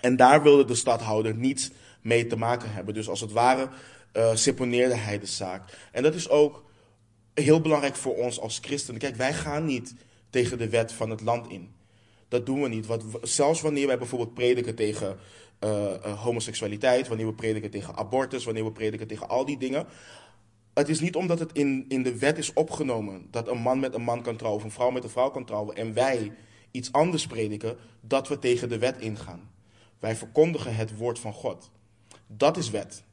[0.01, 2.95] En daar wilde de stadhouder niets mee te maken hebben.
[2.95, 3.69] Dus als het ware
[4.13, 5.89] uh, seponeerde hij de zaak.
[5.93, 6.65] En dat is ook
[7.43, 9.01] heel belangrijk voor ons als christenen.
[9.01, 9.95] Kijk, wij gaan niet
[10.31, 11.75] tegen de wet van het land in.
[12.29, 12.87] Dat doen we niet.
[12.87, 15.17] Want zelfs wanneer wij bijvoorbeeld prediken tegen
[15.65, 19.87] uh, uh, homoseksualiteit, wanneer we prediken tegen abortus, wanneer we prediken tegen al die dingen.
[20.75, 23.95] Het is niet omdat het in, in de wet is opgenomen dat een man met
[23.95, 26.33] een man kan trouwen of een vrouw met een vrouw kan trouwen en wij
[26.71, 29.51] iets anders prediken, dat we tegen de wet ingaan.
[29.99, 31.71] Wij verkondigen het woord van God.
[32.27, 33.05] Dat is wet.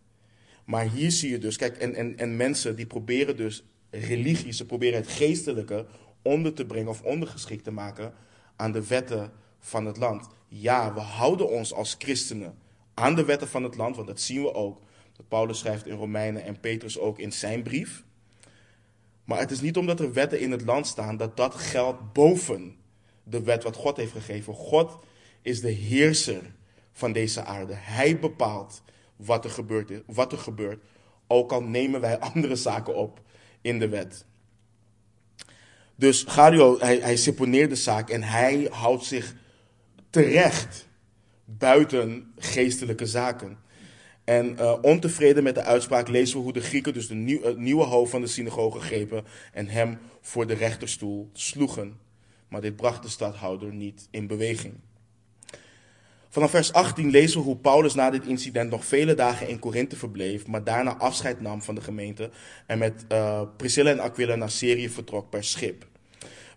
[0.66, 3.64] Maar hier zie je dus, kijk, en, en, en mensen die proberen dus
[4.00, 5.86] religie, ze proberen het geestelijke
[6.22, 8.14] onder te brengen of ondergeschikt te maken
[8.56, 10.28] aan de wetten van het land.
[10.48, 12.58] Ja, we houden ons als christenen
[12.94, 14.82] aan de wetten van het land, want dat zien we ook.
[15.28, 18.04] Paulus schrijft in Romeinen en Petrus ook in zijn brief.
[19.24, 22.76] Maar het is niet omdat er wetten in het land staan dat dat geldt boven
[23.24, 24.54] de wet wat God heeft gegeven.
[24.54, 25.00] God
[25.42, 26.54] is de heerser
[26.92, 27.74] van deze aarde.
[27.74, 28.84] Hij bepaalt
[29.16, 29.92] wat er gebeurt.
[30.06, 30.84] Wat er gebeurt
[31.28, 33.22] ook al nemen wij andere zaken op
[33.66, 34.26] in de wet.
[35.96, 39.36] Dus Gario, hij, hij de zaak en hij houdt zich
[40.10, 40.88] terecht
[41.46, 43.58] buiten geestelijke zaken.
[44.24, 47.84] En uh, ontevreden met de uitspraak lezen we hoe de Grieken dus de het nieuwe
[47.84, 49.24] hoofd van de synagoge grepen
[49.54, 52.00] en hem voor de rechterstoel sloegen.
[52.48, 54.74] Maar dit bracht de stadhouder niet in beweging.
[56.36, 59.96] Vanaf vers 18 lezen we hoe Paulus na dit incident nog vele dagen in Korinthe
[59.96, 62.30] verbleef, maar daarna afscheid nam van de gemeente
[62.66, 65.88] en met uh, Priscilla en Aquila naar Syrië vertrok per schip.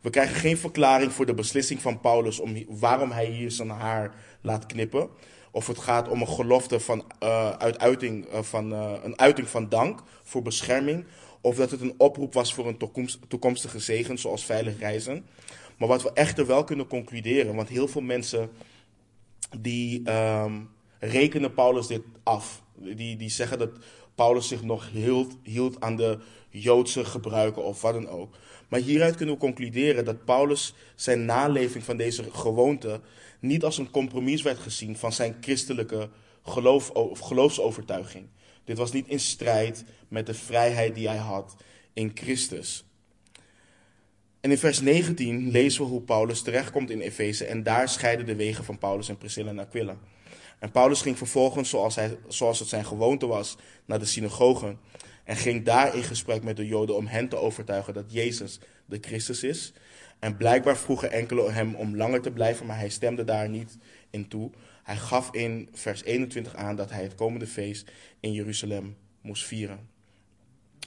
[0.01, 4.15] We krijgen geen verklaring voor de beslissing van Paulus om waarom hij hier zijn haar
[4.41, 5.09] laat knippen.
[5.51, 10.03] Of het gaat om een gelofte van, uh, uiting, uh, van een uiting van dank
[10.23, 11.05] voor bescherming.
[11.41, 12.79] Of dat het een oproep was voor een
[13.29, 15.27] toekomstige zegen, zoals veilig reizen.
[15.77, 18.51] Maar wat we echter wel kunnen concluderen, want heel veel mensen
[19.59, 22.63] die um, rekenen Paulus dit af.
[22.75, 23.71] Die, die zeggen dat
[24.15, 26.19] Paulus zich nog hield, hield aan de
[26.51, 28.37] Joodse gebruiken of wat dan ook.
[28.69, 33.01] Maar hieruit kunnen we concluderen dat Paulus zijn naleving van deze gewoonte
[33.41, 36.09] niet als een compromis werd gezien van zijn christelijke
[36.43, 38.27] geloof, of geloofsovertuiging.
[38.65, 41.57] Dit was niet in strijd met de vrijheid die hij had
[41.93, 42.85] in Christus.
[44.41, 48.37] En in vers 19 lezen we hoe Paulus terechtkomt in Efeze en daar scheiden de
[48.37, 49.97] wegen van Paulus en Priscilla en Aquila.
[50.59, 54.79] En Paulus ging vervolgens, zoals, hij, zoals het zijn gewoonte was, naar de synagogen
[55.25, 58.99] en ging daar in gesprek met de Joden om hen te overtuigen dat Jezus de
[59.01, 59.73] Christus is.
[60.19, 63.79] En blijkbaar vroegen enkele hem om langer te blijven, maar hij stemde daar niet
[64.11, 64.51] in toe.
[64.83, 69.89] Hij gaf in vers 21 aan dat hij het komende feest in Jeruzalem moest vieren.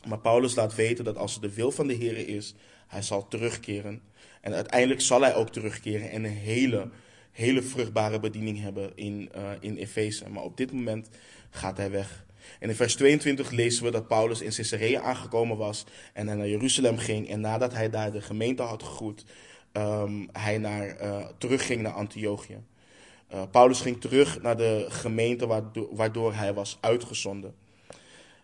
[0.07, 2.55] Maar Paulus laat weten dat als het de wil van de Heer is,
[2.91, 4.01] hij zal terugkeren.
[4.41, 6.89] En uiteindelijk zal hij ook terugkeren en een hele,
[7.31, 10.29] hele vruchtbare bediening hebben in, uh, in Efeze.
[10.29, 11.09] Maar op dit moment
[11.49, 12.25] gaat hij weg.
[12.59, 16.47] En in vers 22 lezen we dat Paulus in Caesarea aangekomen was en hij naar
[16.47, 17.29] Jeruzalem ging.
[17.29, 19.25] En nadat hij daar de gemeente had gegroet,
[19.73, 22.57] um, hij naar, uh, terugging naar Antiochië.
[23.33, 27.55] Uh, Paulus ging terug naar de gemeente waardoor hij was uitgezonden.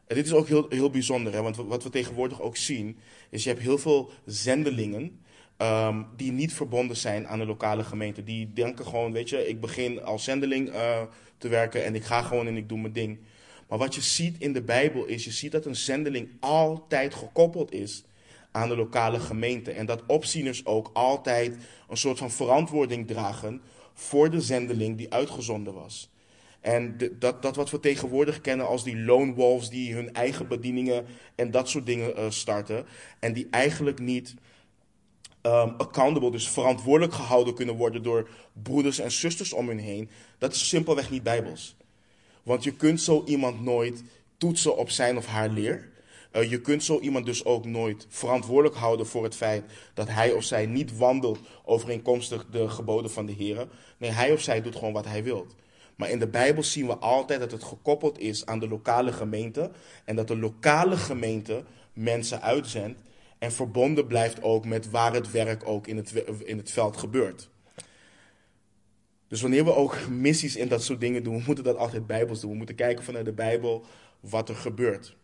[0.08, 1.41] En dit is ook heel, heel bijzonder, hè?
[1.41, 2.98] want wat we tegenwoordig ook zien,
[3.30, 5.20] is je hebt heel veel zendelingen
[5.58, 8.24] um, die niet verbonden zijn aan de lokale gemeente.
[8.24, 11.02] Die denken gewoon, weet je, ik begin als zendeling uh,
[11.38, 13.20] te werken en ik ga gewoon en ik doe mijn ding.
[13.67, 17.72] Maar wat je ziet in de Bijbel is, je ziet dat een zendeling altijd gekoppeld
[17.72, 18.04] is
[18.52, 19.72] aan de lokale gemeente.
[19.72, 21.56] En dat opzieners ook altijd
[21.89, 23.62] een soort van verantwoording dragen
[23.93, 26.10] voor de zendeling die uitgezonden was.
[26.62, 31.06] En dat, dat wat we tegenwoordig kennen als die lone wolves die hun eigen bedieningen
[31.36, 32.86] en dat soort dingen uh, starten.
[33.20, 34.36] En die eigenlijk niet
[35.41, 38.30] um, accountable, dus verantwoordelijk gehouden kunnen worden door
[38.63, 40.10] broeders en zusters om hun heen.
[40.38, 41.76] Dat is simpelweg niet bijbels.
[42.43, 44.04] Want je kunt zo iemand nooit
[44.38, 45.89] toetsen op zijn of haar leer.
[46.36, 50.32] Uh, je kunt zo iemand dus ook nooit verantwoordelijk houden voor het feit dat hij
[50.32, 53.67] of zij niet wandelt overeenkomstig de geboden van de Heer.
[53.98, 55.56] Nee, hij of zij doet gewoon wat hij wilt.
[55.97, 59.71] Maar in de Bijbel zien we altijd dat het gekoppeld is aan de lokale gemeente.
[60.05, 63.01] En dat de lokale gemeente mensen uitzendt.
[63.39, 66.12] En verbonden blijft ook met waar het werk ook in het,
[66.43, 67.49] in het veld gebeurt.
[69.27, 72.41] Dus wanneer we ook missies in dat soort dingen doen, we moeten dat altijd bijbels
[72.41, 72.51] doen.
[72.51, 73.86] We moeten kijken vanuit de Bijbel
[74.19, 75.15] wat er gebeurt.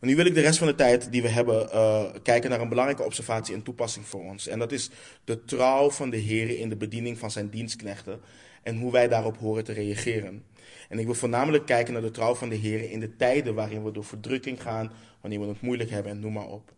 [0.00, 2.60] En nu wil ik de rest van de tijd die we hebben uh, kijken naar
[2.60, 4.46] een belangrijke observatie en toepassing voor ons.
[4.46, 4.90] En dat is
[5.24, 8.20] de trouw van de Heer in de bediening van zijn dienstknechten
[8.62, 10.44] en hoe wij daarop horen te reageren.
[10.88, 13.84] En ik wil voornamelijk kijken naar de trouw van de Heer in de tijden waarin
[13.84, 16.72] we door verdrukking gaan, wanneer we het moeilijk hebben en noem maar op.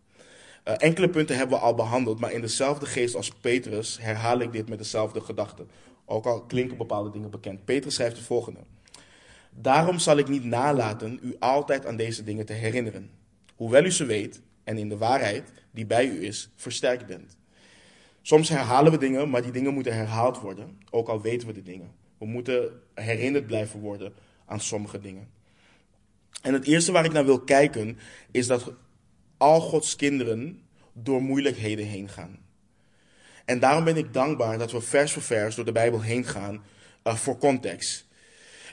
[0.67, 4.51] Uh, enkele punten hebben we al behandeld, maar in dezelfde geest als Petrus herhaal ik
[4.51, 5.65] dit met dezelfde gedachte.
[6.05, 7.65] Ook al klinken bepaalde dingen bekend.
[7.65, 8.59] Petrus schrijft het volgende.
[9.49, 13.09] Daarom zal ik niet nalaten u altijd aan deze dingen te herinneren,
[13.55, 17.37] hoewel u ze weet en in de waarheid die bij u is versterkt bent.
[18.27, 21.63] Soms herhalen we dingen, maar die dingen moeten herhaald worden, ook al weten we de
[21.63, 21.91] dingen.
[22.17, 24.13] We moeten herinnerd blijven worden
[24.45, 25.29] aan sommige dingen.
[26.41, 27.97] En het eerste waar ik naar wil kijken
[28.31, 28.73] is dat
[29.37, 30.61] al Gods kinderen
[30.93, 32.37] door moeilijkheden heen gaan.
[33.45, 36.63] En daarom ben ik dankbaar dat we vers voor vers door de Bijbel heen gaan
[37.03, 38.04] uh, voor context.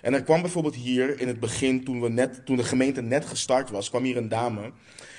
[0.03, 3.25] En er kwam bijvoorbeeld hier in het begin, toen, we net, toen de gemeente net
[3.25, 4.73] gestart was, kwam hier een dame.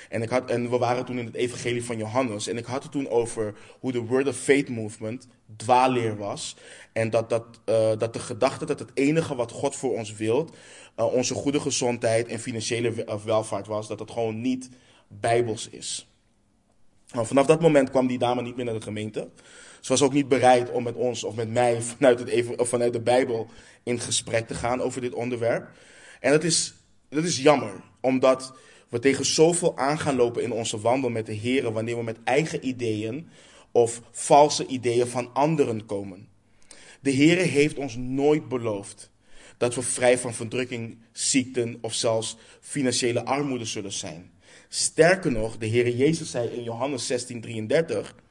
[0.08, 2.46] En, ik had, en we waren toen in het evangelie van Johannes.
[2.46, 6.56] En ik had het toen over hoe de Word of Faith Movement dwaalleer was.
[6.92, 10.48] En dat, dat, uh, dat de gedachte dat het enige wat God voor ons wil,
[10.96, 14.68] uh, onze goede gezondheid en financiële welvaart was, dat het gewoon niet
[15.08, 16.08] bijbels is.
[17.12, 19.28] Nou, vanaf dat moment kwam die dame niet meer naar de gemeente.
[19.84, 22.68] Ze was ook niet bereid om met ons of met mij vanuit, het even, of
[22.68, 23.48] vanuit de Bijbel
[23.82, 25.70] in gesprek te gaan over dit onderwerp.
[26.20, 26.74] En dat is,
[27.08, 28.54] dat is jammer, omdat
[28.88, 32.16] we tegen zoveel aan gaan lopen in onze wandel met de Heer wanneer we met
[32.24, 33.28] eigen ideeën
[33.72, 36.28] of valse ideeën van anderen komen.
[37.00, 39.10] De Heer heeft ons nooit beloofd
[39.56, 44.30] dat we vrij van verdrukking, ziekten of zelfs financiële armoede zullen zijn.
[44.68, 48.23] Sterker nog, de Heer Jezus zei in Johannes 16:33: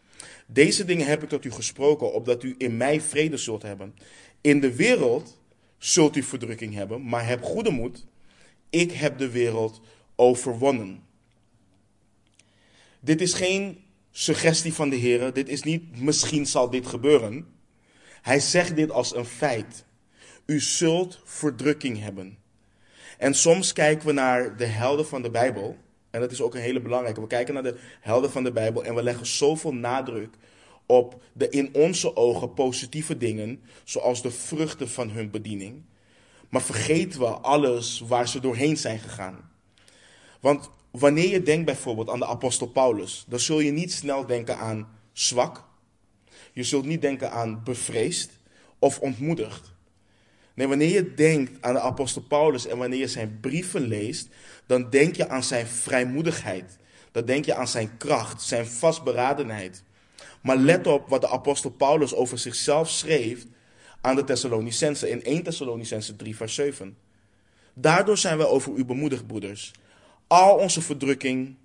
[0.48, 3.96] Deze dingen heb ik tot u gesproken, opdat u in mij vrede zult hebben.
[4.42, 5.42] In de wereld
[5.78, 8.06] zult u verdrukking hebben, maar heb goede moed.
[8.70, 9.82] Ik heb de wereld
[10.16, 11.04] overwonnen.
[13.00, 15.34] Dit is geen suggestie van de Heer.
[15.34, 17.48] Dit is niet misschien zal dit gebeuren.
[18.22, 19.86] Hij zegt dit als een feit.
[20.46, 22.38] U zult verdrukking hebben.
[23.18, 25.78] En soms kijken we naar de helden van de Bijbel.
[26.14, 27.22] En dat is ook een hele belangrijke.
[27.22, 30.36] We kijken naar de helden van de Bijbel en we leggen zoveel nadruk
[30.86, 35.84] op de in onze ogen positieve dingen, zoals de vruchten van hun bediening.
[36.50, 39.52] Maar vergeten we alles waar ze doorheen zijn gegaan.
[40.40, 44.58] Want wanneer je denkt bijvoorbeeld aan de apostel Paulus, dan zul je niet snel denken
[44.58, 45.64] aan zwak.
[46.52, 48.32] Je zult niet denken aan bevreesd
[48.80, 49.73] of ontmoedigd.
[50.54, 54.28] Nee, wanneer je denkt aan de apostel Paulus en wanneer je zijn brieven leest,
[54.66, 56.78] dan denk je aan zijn vrijmoedigheid.
[57.12, 59.84] Dan denk je aan zijn kracht, zijn vastberadenheid.
[60.42, 63.46] Maar let op wat de apostel Paulus over zichzelf schreef
[64.02, 66.98] aan de Thessalonicensen in 1 Thessalonicensen 3 vers 7.
[67.74, 69.72] Daardoor zijn wij over u bemoedigd, broeders.
[70.28, 71.56] Al onze verdrukking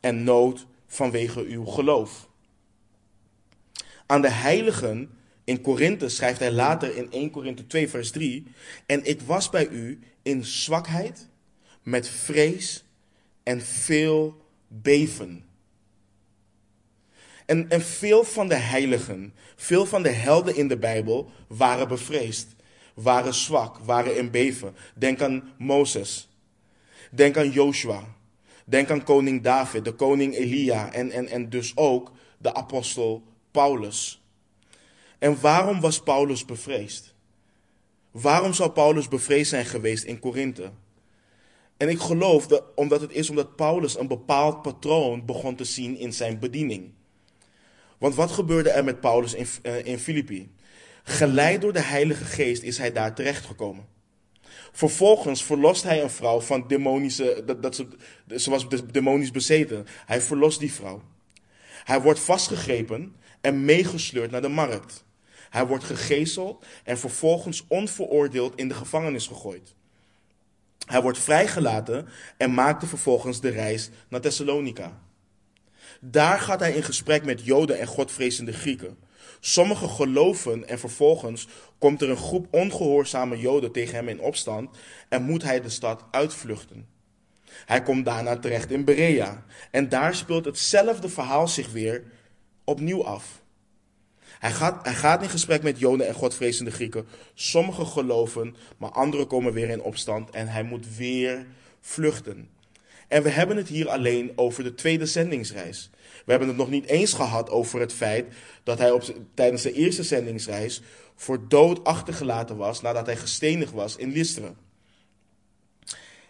[0.00, 2.28] en nood vanwege uw geloof.
[4.06, 5.17] Aan de heiligen
[5.48, 8.46] in Korinthe schrijft hij later in 1 Korinthe 2 vers 3.
[8.86, 11.28] En ik was bij u in zwakheid,
[11.82, 12.84] met vrees
[13.42, 15.44] en veel beven.
[17.46, 22.46] En, en veel van de heiligen, veel van de helden in de Bijbel waren bevreesd,
[22.94, 24.74] waren zwak, waren in beven.
[24.94, 26.28] Denk aan Mozes.
[27.10, 28.16] Denk aan Joshua.
[28.64, 34.22] Denk aan koning David, de koning Elia en, en, en dus ook de apostel Paulus.
[35.18, 37.14] En waarom was Paulus bevreesd?
[38.10, 40.70] Waarom zou Paulus bevreesd zijn geweest in Korinthe?
[41.76, 45.96] En ik geloof dat omdat het is omdat Paulus een bepaald patroon begon te zien
[45.96, 46.92] in zijn bediening.
[47.98, 50.50] Want wat gebeurde er met Paulus in, uh, in Filippi?
[51.02, 53.86] Geleid door de Heilige Geest is hij daar terechtgekomen.
[54.72, 57.86] Vervolgens verlost hij een vrouw van demonische, dat, ze,
[58.36, 59.86] ze was demonisch bezeten.
[60.06, 61.02] Hij verlost die vrouw.
[61.84, 65.04] Hij wordt vastgegrepen en meegesleurd naar de markt.
[65.50, 69.74] Hij wordt gegezeld en vervolgens onveroordeeld in de gevangenis gegooid.
[70.86, 75.00] Hij wordt vrijgelaten en maakte vervolgens de reis naar Thessalonica.
[76.00, 78.98] Daar gaat hij in gesprek met Joden en godvrezende Grieken.
[79.40, 84.76] Sommigen geloven en vervolgens komt er een groep ongehoorzame Joden tegen hem in opstand
[85.08, 86.86] en moet hij de stad uitvluchten.
[87.66, 92.04] Hij komt daarna terecht in Berea en daar speelt hetzelfde verhaal zich weer
[92.64, 93.42] opnieuw af.
[94.38, 97.06] Hij gaat, hij gaat in gesprek met Joden en godvrezende Grieken.
[97.34, 101.46] Sommigen geloven, maar anderen komen weer in opstand en hij moet weer
[101.80, 102.48] vluchten.
[103.08, 105.90] En we hebben het hier alleen over de tweede zendingsreis.
[106.24, 108.26] We hebben het nog niet eens gehad over het feit
[108.62, 109.02] dat hij op,
[109.34, 110.82] tijdens de eerste zendingsreis
[111.14, 114.54] voor dood achtergelaten was nadat hij gestenigd was in Lystra.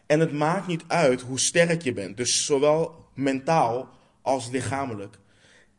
[0.07, 3.89] En het maakt niet uit hoe sterk je bent, dus zowel mentaal
[4.23, 5.19] als lichamelijk.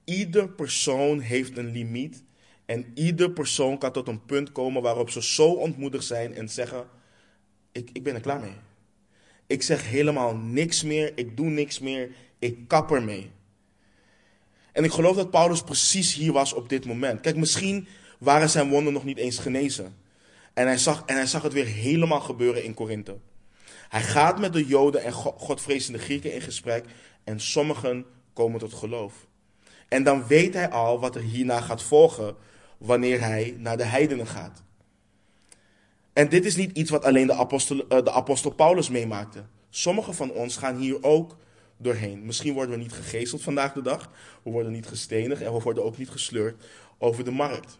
[0.10, 2.24] Ieder persoon heeft een limiet
[2.66, 6.88] en ieder persoon kan tot een punt komen waarop ze zo ontmoedigd zijn en zeggen:
[7.72, 8.56] ik, ik ben er klaar mee.
[9.48, 13.32] Ik zeg helemaal niks meer, ik doe niks meer, ik kap ermee.
[14.72, 17.22] En ik geloof dat Paulus precies hier was op dit moment.
[17.22, 17.88] Kijk, misschien
[18.20, 19.96] waren zijn wonden nog niet eens genezen.
[20.54, 23.18] En hij zag, en hij zag het weer helemaal gebeuren in Korinthe.
[23.90, 26.86] Hij gaat met de Joden en Godvrezende Grieken in gesprek
[27.24, 29.28] en sommigen komen tot geloof.
[29.90, 32.36] En dan weet hij al wat er hierna gaat volgen
[32.78, 34.64] wanneer hij naar de heidenen gaat.
[36.14, 39.44] En dit is niet iets wat alleen de apostel, eh, de apostel Paulus meemaakte.
[39.70, 41.38] Sommigen van ons gaan hier ook
[41.78, 42.26] doorheen.
[42.26, 44.12] Misschien worden we niet gegezeld vandaag de dag,
[44.44, 46.66] we worden niet gestenigd en we worden ook niet gesleurd
[46.98, 47.80] over de markt.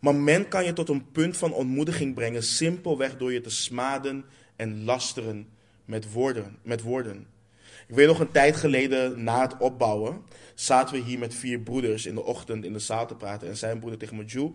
[0.00, 4.24] Maar men kan je tot een punt van ontmoediging brengen, simpelweg door je te smaden
[4.56, 5.48] en lasteren
[5.84, 6.58] met woorden.
[6.62, 7.26] Met woorden.
[7.88, 10.22] Ik weet nog een tijd geleden, na het opbouwen,
[10.54, 13.48] zaten we hier met vier broeders in de ochtend in de zaal te praten.
[13.48, 14.52] En zei een broeder tegen me, Joe,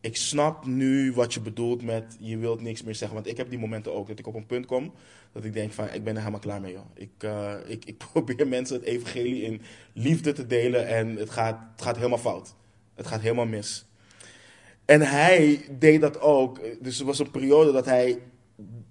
[0.00, 3.16] ik snap nu wat je bedoelt met je wilt niks meer zeggen.
[3.16, 4.92] Want ik heb die momenten ook, dat ik op een punt kom
[5.32, 6.86] dat ik denk van, ik ben er helemaal klaar mee, joh.
[6.94, 11.58] Ik, uh, ik, ik probeer mensen het evangelie in liefde te delen en het gaat,
[11.72, 12.54] het gaat helemaal fout.
[12.94, 13.84] Het gaat helemaal mis.
[14.84, 16.60] En hij deed dat ook.
[16.80, 18.18] Dus er was een periode dat hij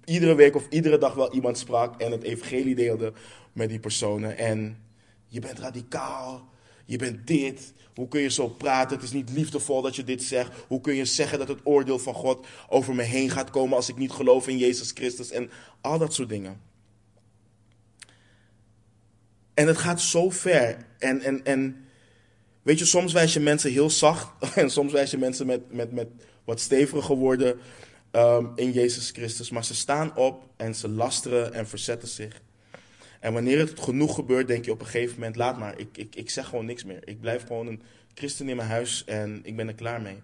[0.04, 3.12] iedere week of iedere dag wel iemand sprak en het evangelie deelde
[3.52, 4.36] met die personen.
[4.36, 4.82] En
[5.26, 6.48] je bent radicaal,
[6.84, 7.72] je bent dit.
[7.94, 8.96] Hoe kun je zo praten?
[8.96, 10.52] Het is niet liefdevol dat je dit zegt.
[10.68, 13.88] Hoe kun je zeggen dat het oordeel van God over me heen gaat komen als
[13.88, 15.30] ik niet geloof in Jezus Christus?
[15.30, 16.60] En al dat soort dingen.
[19.54, 20.86] En het gaat zo ver.
[20.98, 21.84] En, en, en
[22.62, 25.92] Weet je, soms wijs je mensen heel zacht en soms wijs je mensen met, met,
[25.92, 26.08] met
[26.44, 27.58] wat steviger geworden
[28.12, 29.50] um, in Jezus Christus.
[29.50, 32.42] Maar ze staan op en ze lasteren en verzetten zich.
[33.20, 36.16] En wanneer het genoeg gebeurt, denk je op een gegeven moment: laat maar, ik, ik,
[36.16, 37.00] ik zeg gewoon niks meer.
[37.08, 37.82] Ik blijf gewoon een
[38.14, 40.16] christen in mijn huis en ik ben er klaar mee.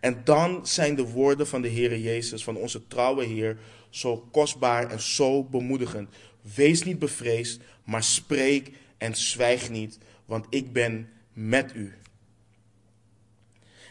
[0.00, 3.58] En dan zijn de woorden van de Heer Jezus, van onze trouwe Heer,
[3.90, 6.08] zo kostbaar en zo bemoedigend.
[6.54, 11.92] Wees niet bevreesd, maar spreek en zwijg niet, want ik ben met u.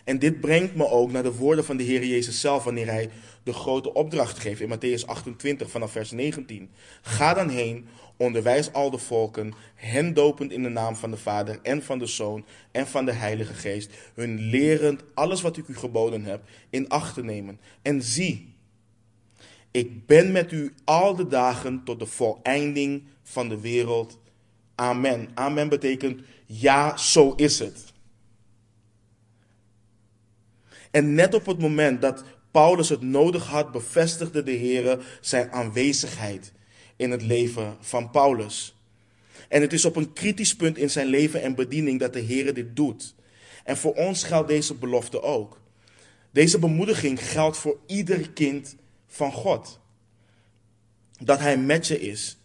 [0.04, 3.10] En dit brengt me ook naar de woorden van de Heer Jezus zelf wanneer hij
[3.44, 6.70] de grote opdracht geeft in Matthäus 28 vanaf vers 19.
[7.02, 7.88] Ga dan heen,
[8.18, 12.06] onderwijs al de volken, hen dopend in de naam van de Vader en van de
[12.06, 16.90] Zoon en van de Heilige Geest, hun lerend alles wat ik u geboden heb in
[16.90, 17.60] acht te nemen.
[17.82, 18.56] En zie,
[19.72, 24.20] ik ben met u al de dagen tot de voleinding van de wereld.
[24.76, 25.30] Amen.
[25.34, 27.93] Amen betekent ja, zo is het.
[30.94, 36.52] En net op het moment dat Paulus het nodig had, bevestigde de Heer zijn aanwezigheid
[36.96, 38.76] in het leven van Paulus.
[39.50, 42.54] En het is op een kritisch punt in zijn leven en bediening dat de Heer
[42.54, 43.16] dit doet.
[43.64, 45.62] En voor ons geldt deze belofte ook.
[46.32, 48.76] Deze bemoediging geldt voor ieder kind
[49.08, 49.80] van God.
[51.20, 52.38] Dat hij met je is.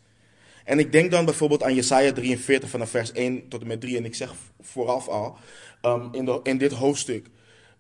[0.65, 3.97] En ik denk dan bijvoorbeeld aan Jesaja 43 vanaf vers 1 tot en met 3.
[3.97, 5.37] En ik zeg vooraf al,
[5.83, 7.27] um, in, in dit hoofdstuk,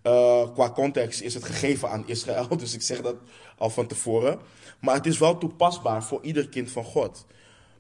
[0.09, 2.49] uh, qua context is het gegeven aan Israël.
[2.57, 3.17] Dus ik zeg dat
[3.59, 4.39] al van tevoren.
[4.81, 7.27] Maar het is wel toepasbaar voor ieder kind van God.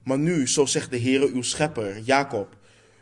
[0.02, 2.56] Maar nu, zo zegt de Heere uw schepper, Jacob,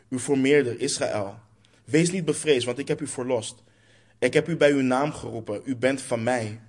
[0.09, 1.35] uw formeerder, Israël.
[1.83, 3.63] Wees niet bevreesd, want ik heb u verlost.
[4.19, 6.59] Ik heb u bij uw naam geroepen, u bent van mij.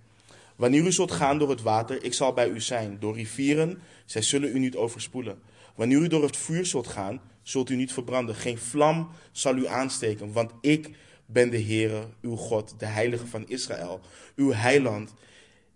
[0.56, 2.96] Wanneer u zult gaan door het water, ik zal bij u zijn.
[3.00, 5.38] Door rivieren, zij zullen u niet overspoelen.
[5.74, 8.34] Wanneer u door het vuur zult gaan, zult u niet verbranden.
[8.34, 10.90] Geen vlam zal u aansteken, want ik
[11.30, 14.00] ben de Heere, uw God, de Heilige van Israël,
[14.36, 15.14] uw heiland.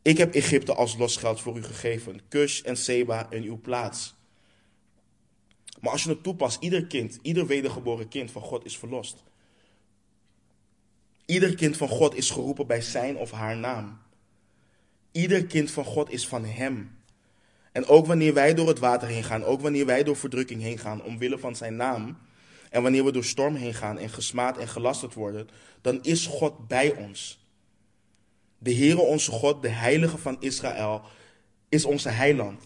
[0.03, 4.15] Ik heb Egypte als losgeld voor u gegeven, Kush en Seba in uw plaats.
[5.81, 9.23] Maar als je het toepast, ieder kind, ieder wedergeboren kind van God is verlost.
[11.27, 13.99] Ieder kind van God is geroepen bij zijn of haar naam.
[15.11, 16.99] Ieder kind van God is van Hem.
[17.73, 20.79] En ook wanneer wij door het water heen gaan, ook wanneer wij door verdrukking heen
[20.79, 22.19] gaan, omwille van Zijn naam,
[22.73, 25.49] en wanneer we door storm heen gaan en gesmaad en gelasterd worden,
[25.81, 27.47] dan is God bij ons.
[28.59, 31.03] De Heere onze God, de Heilige van Israël,
[31.69, 32.65] is onze heiland.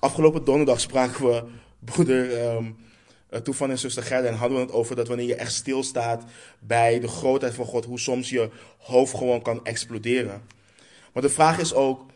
[0.00, 1.44] Afgelopen donderdag spraken we
[1.78, 2.76] broeder um,
[3.70, 6.24] en zuster Gerda en hadden we het over dat wanneer je echt stilstaat
[6.58, 10.42] bij de grootheid van God, hoe soms je hoofd gewoon kan exploderen.
[11.12, 12.06] Maar de vraag is ook,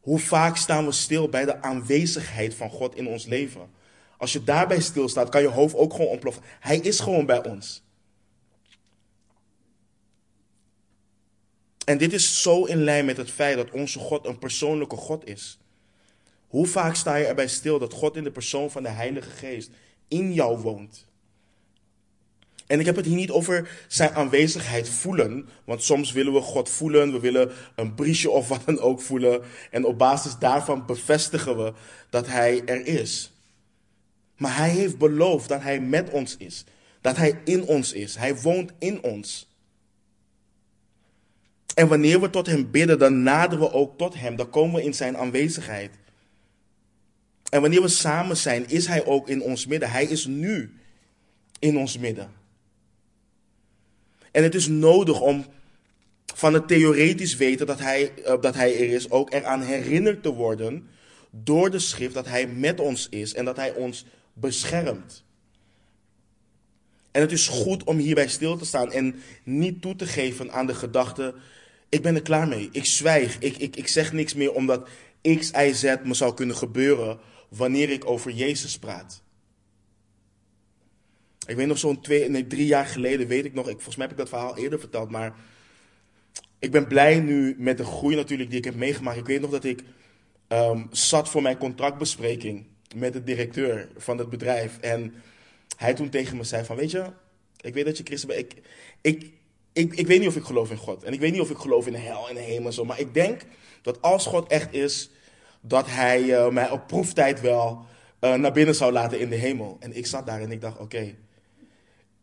[0.00, 3.75] hoe vaak staan we stil bij de aanwezigheid van God in ons leven?
[4.18, 6.42] Als je daarbij stilstaat, kan je hoofd ook gewoon ontploffen.
[6.60, 7.84] Hij is gewoon bij ons.
[11.84, 15.28] En dit is zo in lijn met het feit dat onze God een persoonlijke God
[15.28, 15.58] is.
[16.46, 19.70] Hoe vaak sta je erbij stil dat God in de persoon van de Heilige Geest
[20.08, 21.06] in jou woont?
[22.66, 26.68] En ik heb het hier niet over zijn aanwezigheid voelen, want soms willen we God
[26.68, 31.56] voelen, we willen een briesje of wat dan ook voelen, en op basis daarvan bevestigen
[31.56, 31.72] we
[32.10, 33.35] dat Hij er is.
[34.36, 36.64] Maar hij heeft beloofd dat hij met ons is.
[37.00, 38.16] Dat hij in ons is.
[38.16, 39.48] Hij woont in ons.
[41.74, 44.36] En wanneer we tot hem bidden, dan naderen we ook tot hem.
[44.36, 45.90] Dan komen we in zijn aanwezigheid.
[47.50, 49.90] En wanneer we samen zijn, is hij ook in ons midden.
[49.90, 50.74] Hij is nu
[51.58, 52.30] in ons midden.
[54.30, 55.44] En het is nodig om
[56.34, 60.32] van het theoretisch weten dat hij, uh, dat hij er is, ook eraan herinnerd te
[60.32, 60.88] worden
[61.30, 64.04] door de schrift dat hij met ons is en dat hij ons
[64.38, 65.24] beschermt.
[67.10, 70.66] En het is goed om hierbij stil te staan en niet toe te geven aan
[70.66, 71.34] de gedachte:
[71.88, 74.88] ik ben er klaar mee, ik zwijg, ik, ik, ik zeg niks meer omdat
[75.22, 77.18] X, Y, Z me zou kunnen gebeuren
[77.48, 79.22] wanneer ik over Jezus praat.
[81.46, 84.06] Ik weet nog zo'n twee, nee, drie jaar geleden, weet ik nog, ik, volgens mij
[84.06, 85.34] heb ik dat verhaal eerder verteld, maar
[86.58, 89.18] ik ben blij nu met de groei natuurlijk die ik heb meegemaakt.
[89.18, 89.82] Ik weet nog dat ik
[90.48, 94.78] um, zat voor mijn contractbespreking met de directeur van het bedrijf.
[94.78, 95.14] En
[95.76, 97.04] hij toen tegen me zei van, weet je,
[97.60, 98.40] ik weet dat je christen bent.
[98.40, 98.62] Ik,
[99.00, 99.30] ik,
[99.72, 101.04] ik, ik weet niet of ik geloof in God.
[101.04, 102.84] En ik weet niet of ik geloof in de hel en de hemel zo.
[102.84, 103.42] Maar ik denk
[103.82, 105.10] dat als God echt is,
[105.60, 107.86] dat hij uh, mij op proeftijd wel
[108.20, 109.76] uh, naar binnen zou laten in de hemel.
[109.80, 111.14] En ik zat daar en ik dacht, oké,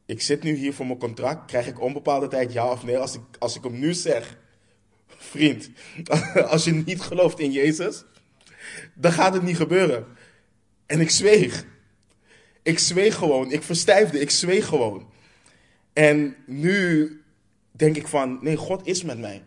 [0.06, 1.46] ik zit nu hier voor mijn contract.
[1.46, 2.98] Krijg ik onbepaalde tijd ja of nee?
[2.98, 4.38] Als ik, als ik hem nu zeg,
[5.08, 5.70] vriend,
[6.54, 8.04] als je niet gelooft in Jezus,
[8.94, 10.06] dan gaat het niet gebeuren.
[10.86, 11.66] En ik zweeg.
[12.64, 13.52] Ik zweeg gewoon.
[13.52, 14.20] Ik verstijfde.
[14.20, 15.12] Ik zweeg gewoon.
[15.94, 17.22] En nu
[17.72, 19.44] denk ik van, nee, God is met mij.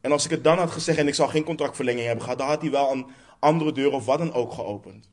[0.00, 2.48] En als ik het dan had gezegd en ik zou geen contractverlenging hebben gehad, dan
[2.48, 3.06] had hij wel een
[3.38, 5.08] andere deur of wat dan ook geopend.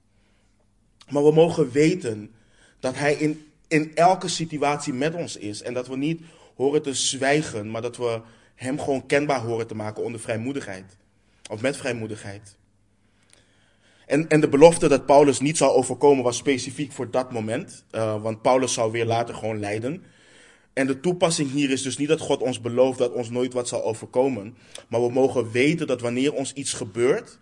[1.09, 2.31] Maar we mogen weten
[2.79, 5.61] dat hij in, in elke situatie met ons is.
[5.61, 6.21] En dat we niet
[6.55, 8.21] horen te zwijgen, maar dat we
[8.55, 10.97] hem gewoon kenbaar horen te maken onder vrijmoedigheid.
[11.49, 12.55] Of met vrijmoedigheid.
[14.11, 17.85] En, en de belofte dat Paulus niet zou overkomen was specifiek voor dat moment.
[17.91, 20.03] Uh, want Paulus zou weer later gewoon lijden.
[20.73, 23.67] En de toepassing hier is dus niet dat God ons belooft dat ons nooit wat
[23.67, 24.57] zal overkomen.
[24.87, 27.39] Maar we mogen weten dat wanneer ons iets gebeurt,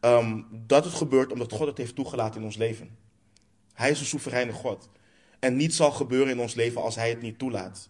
[0.00, 2.96] um, dat het gebeurt omdat God het heeft toegelaten in ons leven.
[3.74, 4.88] Hij is een soevereine God.
[5.38, 7.88] En niets zal gebeuren in ons leven als Hij het niet toelaat.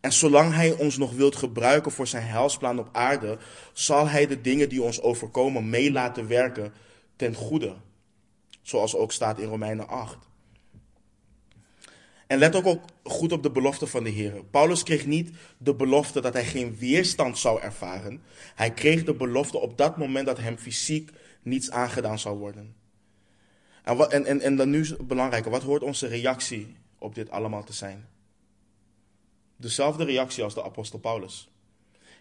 [0.00, 3.38] En zolang Hij ons nog wilt gebruiken voor zijn helsplan op aarde,
[3.72, 6.72] zal Hij de dingen die ons overkomen mee laten werken
[7.20, 7.74] ten goede.
[8.62, 10.18] Zoals ook staat in Romeinen 8.
[12.26, 14.44] En let ook, ook goed op de belofte van de Heer.
[14.44, 18.22] Paulus kreeg niet de belofte dat hij geen weerstand zou ervaren.
[18.54, 21.10] Hij kreeg de belofte op dat moment dat hem fysiek
[21.42, 22.74] niets aangedaan zou worden.
[23.82, 27.30] En, wat, en, en, en dan nu het belangrijke, wat hoort onze reactie op dit
[27.30, 28.08] allemaal te zijn?
[29.56, 31.50] Dezelfde reactie als de apostel Paulus.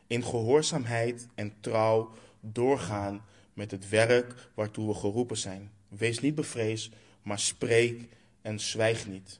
[0.07, 3.25] In gehoorzaamheid en trouw doorgaan
[3.59, 5.71] met het werk waartoe we geroepen zijn.
[5.87, 6.91] Wees niet bevreesd,
[7.21, 8.07] maar spreek
[8.41, 9.39] en zwijg niet.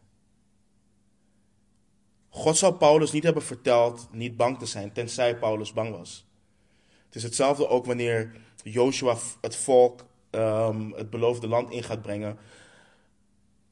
[2.29, 6.25] God zou Paulus niet hebben verteld niet bang te zijn, tenzij Paulus bang was.
[7.05, 12.37] Het is hetzelfde ook wanneer Joshua het volk um, het beloofde land in gaat brengen.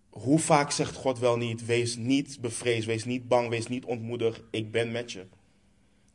[0.10, 4.42] Hoe vaak zegt God wel niet: wees niet bevreesd, wees niet bang, wees niet ontmoedigd,
[4.52, 5.26] ik ben met je.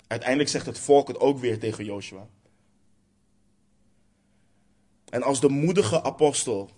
[0.06, 2.28] Uiteindelijk zegt het volk het ook weer tegen Joshua.
[5.12, 6.70] En als de moedige apostel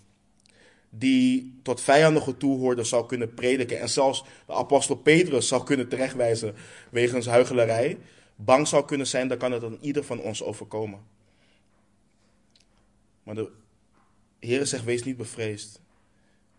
[0.90, 6.54] die tot vijanden toehoorden zou kunnen prediken en zelfs de apostel Petrus zou kunnen terechtwijzen
[6.90, 7.98] wegens huichelarij,
[8.36, 11.00] bang zou kunnen zijn, dan kan het aan ieder van ons overkomen.
[13.22, 13.50] Maar de
[14.38, 15.80] Heer zegt, wees niet bevreesd.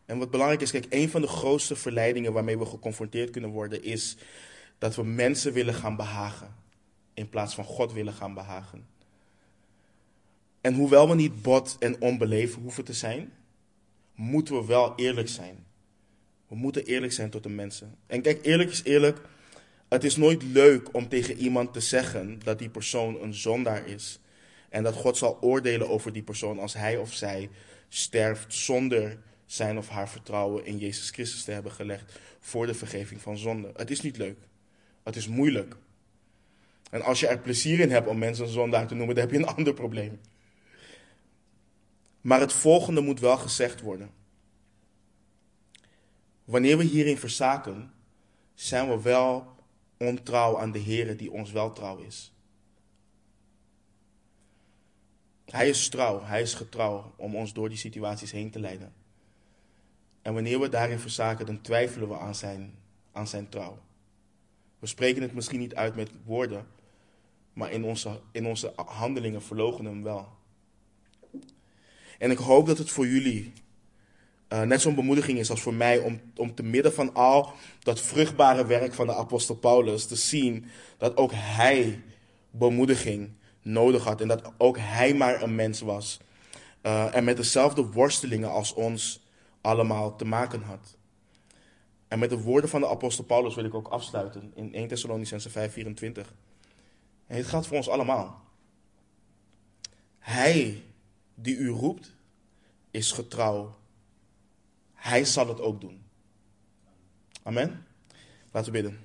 [0.05, 3.83] En wat belangrijk is, kijk, een van de grootste verleidingen waarmee we geconfronteerd kunnen worden,
[3.83, 4.17] is
[4.77, 6.55] dat we mensen willen gaan behagen,
[7.13, 8.94] in plaats van God willen gaan behagen.
[10.65, 13.33] En hoewel we niet bot en onbeleven hoeven te zijn,
[14.15, 15.65] moeten we wel eerlijk zijn.
[16.47, 17.95] We moeten eerlijk zijn tot de mensen.
[18.07, 19.21] En kijk, eerlijk is eerlijk.
[19.87, 24.19] Het is nooit leuk om tegen iemand te zeggen dat die persoon een zondaar is.
[24.69, 27.49] En dat God zal oordelen over die persoon als hij of zij
[27.89, 33.21] sterft zonder zijn of haar vertrouwen in Jezus Christus te hebben gelegd voor de vergeving
[33.21, 33.71] van zonde.
[33.75, 34.37] Het is niet leuk.
[35.03, 35.75] Het is moeilijk.
[36.91, 39.33] En als je er plezier in hebt om mensen een zondaar te noemen, dan heb
[39.33, 40.19] je een ander probleem.
[42.25, 44.11] Maar het volgende moet wel gezegd worden.
[46.43, 47.93] Wanneer we hierin verzaken,
[48.53, 49.55] zijn we wel
[49.97, 52.33] ontrouw aan de Heer die ons wel trouw is.
[55.45, 58.93] Hij is trouw, hij is getrouw om ons door die situaties heen te leiden.
[60.21, 62.77] En wanneer we daarin verzaken, dan twijfelen we aan zijn,
[63.11, 63.77] aan zijn trouw.
[64.79, 66.67] We spreken het misschien niet uit met woorden,
[67.53, 70.43] maar in onze, in onze handelingen verlogen hem wel.
[72.19, 73.53] En ik hoop dat het voor jullie
[74.49, 78.01] uh, net zo'n bemoediging is als voor mij om, om te midden van al dat
[78.01, 80.65] vruchtbare werk van de apostel Paulus te zien
[80.97, 82.01] dat ook hij
[82.51, 83.29] bemoediging
[83.61, 86.19] nodig had en dat ook hij maar een mens was.
[86.83, 89.23] Uh, en met dezelfde worstelingen als ons
[89.61, 90.97] allemaal te maken had.
[92.07, 95.49] En met de woorden van de apostel Paulus wil ik ook afsluiten in 1 Thessalonicense
[95.49, 95.53] 5:24.
[97.27, 98.43] En het gaat voor ons allemaal.
[100.19, 100.83] Hij
[101.35, 102.15] die u roept,
[102.91, 103.77] is getrouw.
[104.93, 106.03] Hij zal het ook doen.
[107.43, 107.85] Amen.
[108.51, 109.03] Laten we bidden.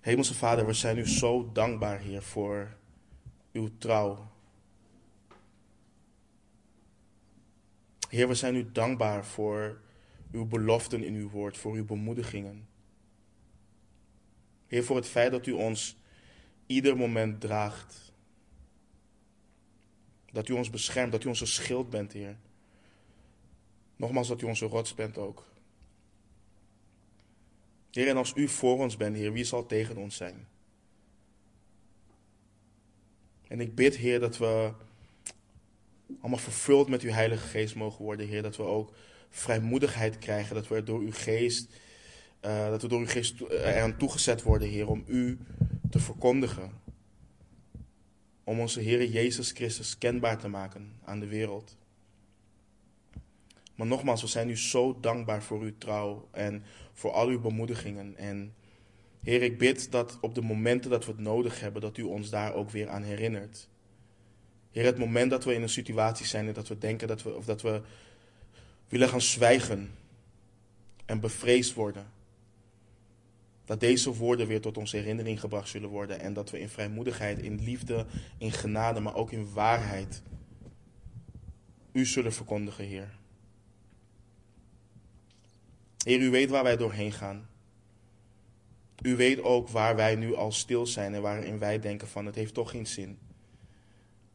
[0.00, 2.76] Hemelse Vader, we zijn u zo dankbaar, Heer, voor
[3.52, 4.30] uw trouw.
[8.08, 9.80] Heer, we zijn u dankbaar voor
[10.32, 12.68] uw beloften in uw woord, voor uw bemoedigingen.
[14.66, 15.96] Heer, voor het feit dat u ons
[16.66, 18.05] ieder moment draagt.
[20.36, 22.36] Dat u ons beschermt, dat u onze schild bent, Heer.
[23.96, 25.44] Nogmaals, dat u onze rots bent ook.
[27.90, 30.46] Heer, en als u voor ons bent, Heer, wie zal tegen ons zijn?
[33.48, 34.72] En ik bid, Heer, dat we
[36.20, 38.42] allemaal vervuld met uw Heilige Geest mogen worden, Heer.
[38.42, 38.92] Dat we ook
[39.30, 41.72] vrijmoedigheid krijgen, dat we door uw geest,
[42.42, 45.38] uh, dat we door uw geest eraan toegezet worden, Heer, om u
[45.90, 46.84] te verkondigen
[48.46, 51.76] om onze Heer Jezus Christus kenbaar te maken aan de wereld.
[53.74, 58.16] Maar nogmaals, we zijn u zo dankbaar voor uw trouw en voor al uw bemoedigingen.
[58.16, 58.54] En
[59.22, 62.30] Heer, ik bid dat op de momenten dat we het nodig hebben, dat u ons
[62.30, 63.68] daar ook weer aan herinnert.
[64.70, 67.34] Heer, het moment dat we in een situatie zijn en dat we denken dat we,
[67.34, 67.82] of dat we
[68.88, 69.90] willen gaan zwijgen
[71.04, 72.06] en bevreesd worden,
[73.66, 77.38] dat deze woorden weer tot onze herinnering gebracht zullen worden en dat we in vrijmoedigheid,
[77.38, 78.06] in liefde,
[78.38, 80.22] in genade, maar ook in waarheid
[81.96, 83.16] u zullen verkondigen, Heer.
[86.04, 87.48] Heer, u weet waar wij doorheen gaan.
[89.02, 92.34] U weet ook waar wij nu al stil zijn en waarin wij denken van het
[92.34, 93.18] heeft toch geen zin.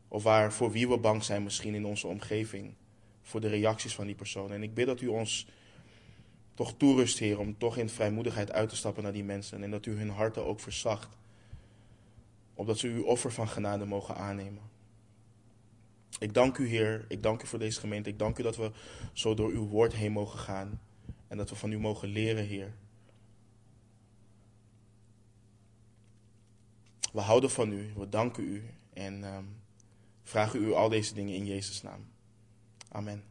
[0.08, 2.74] Of waar voor wie we bang zijn misschien in onze omgeving.
[3.22, 4.52] Voor de reacties van die persoon.
[4.52, 5.48] En ik bid dat u ons
[6.54, 9.64] toch toerust, Heer, om toch in vrijmoedigheid uit te stappen naar die mensen.
[9.64, 11.18] En dat u hun harten ook verzacht.
[12.54, 14.62] Opdat ze uw offer van genade mogen aannemen.
[16.20, 17.06] Ik dank u, Heer.
[17.08, 18.10] Ik dank u voor deze gemeente.
[18.10, 18.72] Ik dank u dat we
[19.14, 20.82] zo door uw woord heen mogen gaan.
[21.28, 22.74] En dat we van u mogen leren, Heer.
[27.14, 29.56] We houden van u, we danken u en um,
[30.24, 32.06] vragen u al deze dingen in Jezus' naam.
[32.90, 33.24] Amen.